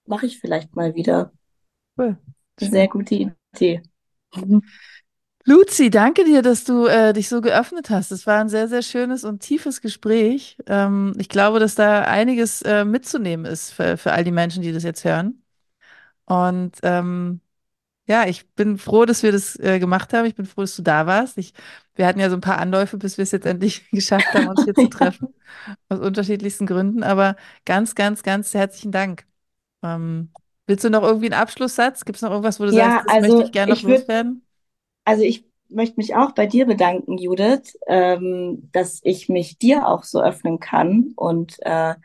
[0.06, 1.32] mache ich vielleicht mal wieder.
[1.96, 2.18] Cool.
[2.58, 3.82] Sehr gute Idee.
[5.44, 8.12] Luzi, danke dir, dass du äh, dich so geöffnet hast.
[8.12, 10.58] Es war ein sehr, sehr schönes und tiefes Gespräch.
[10.66, 14.72] Ähm, ich glaube, dass da einiges äh, mitzunehmen ist für, für all die Menschen, die
[14.72, 15.42] das jetzt hören.
[16.30, 17.40] Und ähm,
[18.06, 20.26] ja, ich bin froh, dass wir das äh, gemacht haben.
[20.26, 21.38] Ich bin froh, dass du da warst.
[21.38, 21.54] Ich,
[21.96, 24.62] wir hatten ja so ein paar Anläufe, bis wir es jetzt endlich geschafft haben, uns
[24.62, 25.34] hier zu treffen.
[25.88, 27.02] Aus unterschiedlichsten Gründen.
[27.02, 29.26] Aber ganz, ganz, ganz herzlichen Dank.
[29.82, 30.30] Ähm,
[30.68, 32.04] willst du noch irgendwie einen Abschlusssatz?
[32.04, 33.98] Gibt es noch irgendwas, wo du ja, sagst, das also möchte ich gerne noch würd,
[33.98, 34.46] loswerden?
[35.04, 40.04] Also ich möchte mich auch bei dir bedanken, Judith, ähm, dass ich mich dir auch
[40.04, 41.12] so öffnen kann.
[41.16, 41.96] Und äh,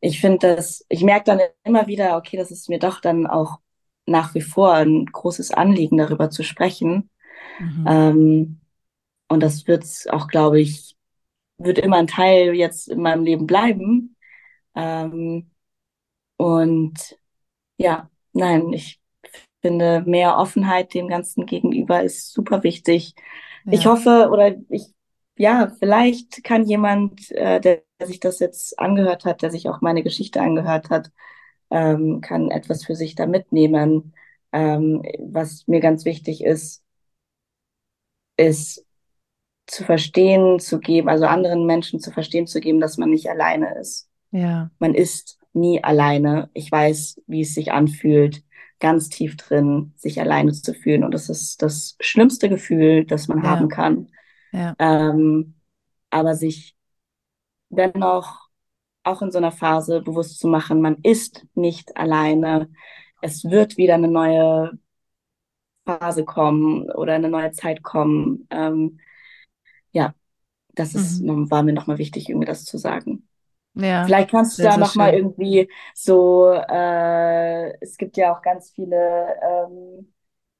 [0.00, 3.58] ich finde das, ich merke dann immer wieder, okay, das ist mir doch dann auch
[4.06, 7.10] nach wie vor ein großes Anliegen, darüber zu sprechen.
[7.58, 7.84] Mhm.
[7.88, 8.60] Ähm,
[9.28, 10.96] und das wird auch, glaube ich,
[11.58, 14.16] wird immer ein Teil jetzt in meinem Leben bleiben.
[14.74, 15.50] Ähm,
[16.36, 17.18] und
[17.78, 19.00] ja, nein, ich
[19.62, 23.14] finde, mehr Offenheit dem Ganzen gegenüber ist super wichtig.
[23.64, 23.72] Ja.
[23.72, 24.94] Ich hoffe oder ich,
[25.36, 29.80] ja, vielleicht kann jemand, äh, der, der sich das jetzt angehört hat, der sich auch
[29.80, 31.10] meine Geschichte angehört hat,
[31.70, 34.14] ähm, kann etwas für sich da mitnehmen.
[34.52, 36.82] Ähm, was mir ganz wichtig ist,
[38.36, 38.84] ist
[39.66, 43.78] zu verstehen zu geben, also anderen Menschen zu verstehen zu geben, dass man nicht alleine
[43.78, 44.08] ist.
[44.30, 44.70] Ja.
[44.78, 46.50] Man ist nie alleine.
[46.52, 48.44] Ich weiß, wie es sich anfühlt,
[48.78, 51.02] ganz tief drin, sich alleine zu fühlen.
[51.02, 53.44] Und das ist das schlimmste Gefühl, das man ja.
[53.50, 54.08] haben kann.
[54.52, 54.74] Ja.
[54.78, 55.54] Ähm,
[56.10, 56.75] aber sich
[57.68, 58.48] dennoch
[59.02, 62.70] auch in so einer Phase bewusst zu machen, man ist nicht alleine.
[63.22, 64.78] Es wird wieder eine neue
[65.84, 68.46] Phase kommen oder eine neue Zeit kommen.
[68.50, 68.98] Ähm,
[69.92, 70.14] ja,
[70.74, 71.50] das ist, mhm.
[71.50, 73.26] war mir nochmal wichtig, irgendwie das zu sagen.
[73.74, 79.36] Ja, Vielleicht kannst du da nochmal irgendwie so, äh, es gibt ja auch ganz viele
[79.42, 80.12] ähm,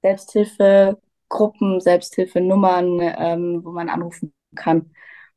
[0.02, 4.90] Selbsthilfegruppen, Selbsthilfenummern, ähm, wo man anrufen kann.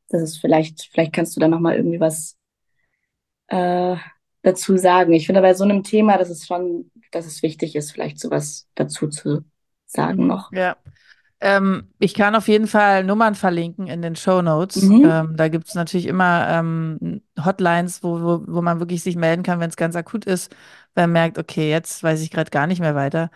[0.10, 2.36] Das ist vielleicht, vielleicht kannst du da nochmal irgendwie was
[3.47, 3.95] äh,
[4.41, 5.14] dazu sagen.
[5.14, 8.68] Ich finde bei so einem Thema, dass es schon, dass es wichtig ist, vielleicht sowas
[8.76, 9.43] dazu zu
[9.86, 10.51] sagen noch.
[10.51, 10.78] Ja,
[11.41, 14.82] ähm, ich kann auf jeden Fall Nummern verlinken in den Show Notes.
[14.82, 15.05] Mhm.
[15.05, 19.43] Ähm, da gibt es natürlich immer ähm, Hotlines, wo, wo, wo man wirklich sich melden
[19.43, 20.53] kann, wenn es ganz akut ist,
[20.95, 23.32] weil man merkt, okay, jetzt weiß ich gerade gar nicht mehr weiter.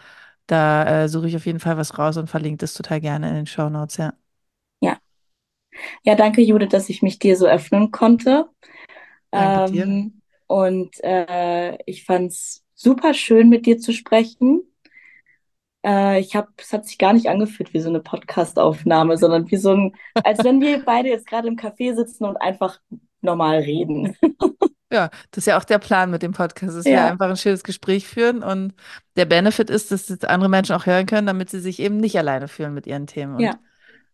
[0.47, 3.35] Da äh, suche ich auf jeden Fall was raus und verlinke das total gerne in
[3.35, 3.95] den Show Notes.
[3.97, 4.13] Ja.
[6.03, 8.47] Ja, danke, Judith, dass ich mich dir so öffnen konnte.
[9.31, 9.83] Danke dir.
[9.83, 14.61] Ähm, und äh, ich fand es super schön, mit dir zu sprechen.
[15.85, 19.57] Äh, ich habe, es hat sich gar nicht angefühlt wie so eine Podcast-Aufnahme, sondern wie
[19.57, 22.79] so ein, als wenn wir beide jetzt gerade im Café sitzen und einfach
[23.21, 24.15] normal reden.
[24.91, 26.91] Ja, das ist ja auch der Plan mit dem Podcast, dass ja.
[26.91, 28.75] wir einfach ein schönes Gespräch führen und
[29.15, 32.15] der Benefit ist, dass das andere Menschen auch hören können, damit sie sich eben nicht
[32.15, 33.39] alleine fühlen mit ihren Themen.
[33.39, 33.55] Ja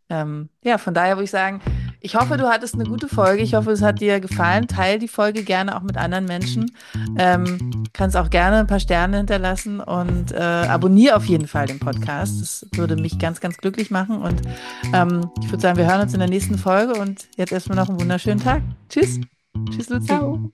[0.09, 1.61] ähm, ja, von daher würde ich sagen,
[2.01, 3.43] ich hoffe, du hattest eine gute Folge.
[3.43, 4.67] Ich hoffe, es hat dir gefallen.
[4.67, 6.71] Teil die Folge gerne auch mit anderen Menschen.
[7.17, 11.79] Ähm, kannst auch gerne ein paar Sterne hinterlassen und äh, abonniere auf jeden Fall den
[11.79, 12.41] Podcast.
[12.41, 14.21] Das würde mich ganz, ganz glücklich machen.
[14.21, 14.41] Und
[14.93, 17.89] ähm, ich würde sagen, wir hören uns in der nächsten Folge und jetzt erstmal noch
[17.89, 18.61] einen wunderschönen Tag.
[18.89, 19.19] Tschüss.
[19.69, 20.07] Tschüss, Luzi.
[20.07, 20.51] Ciao.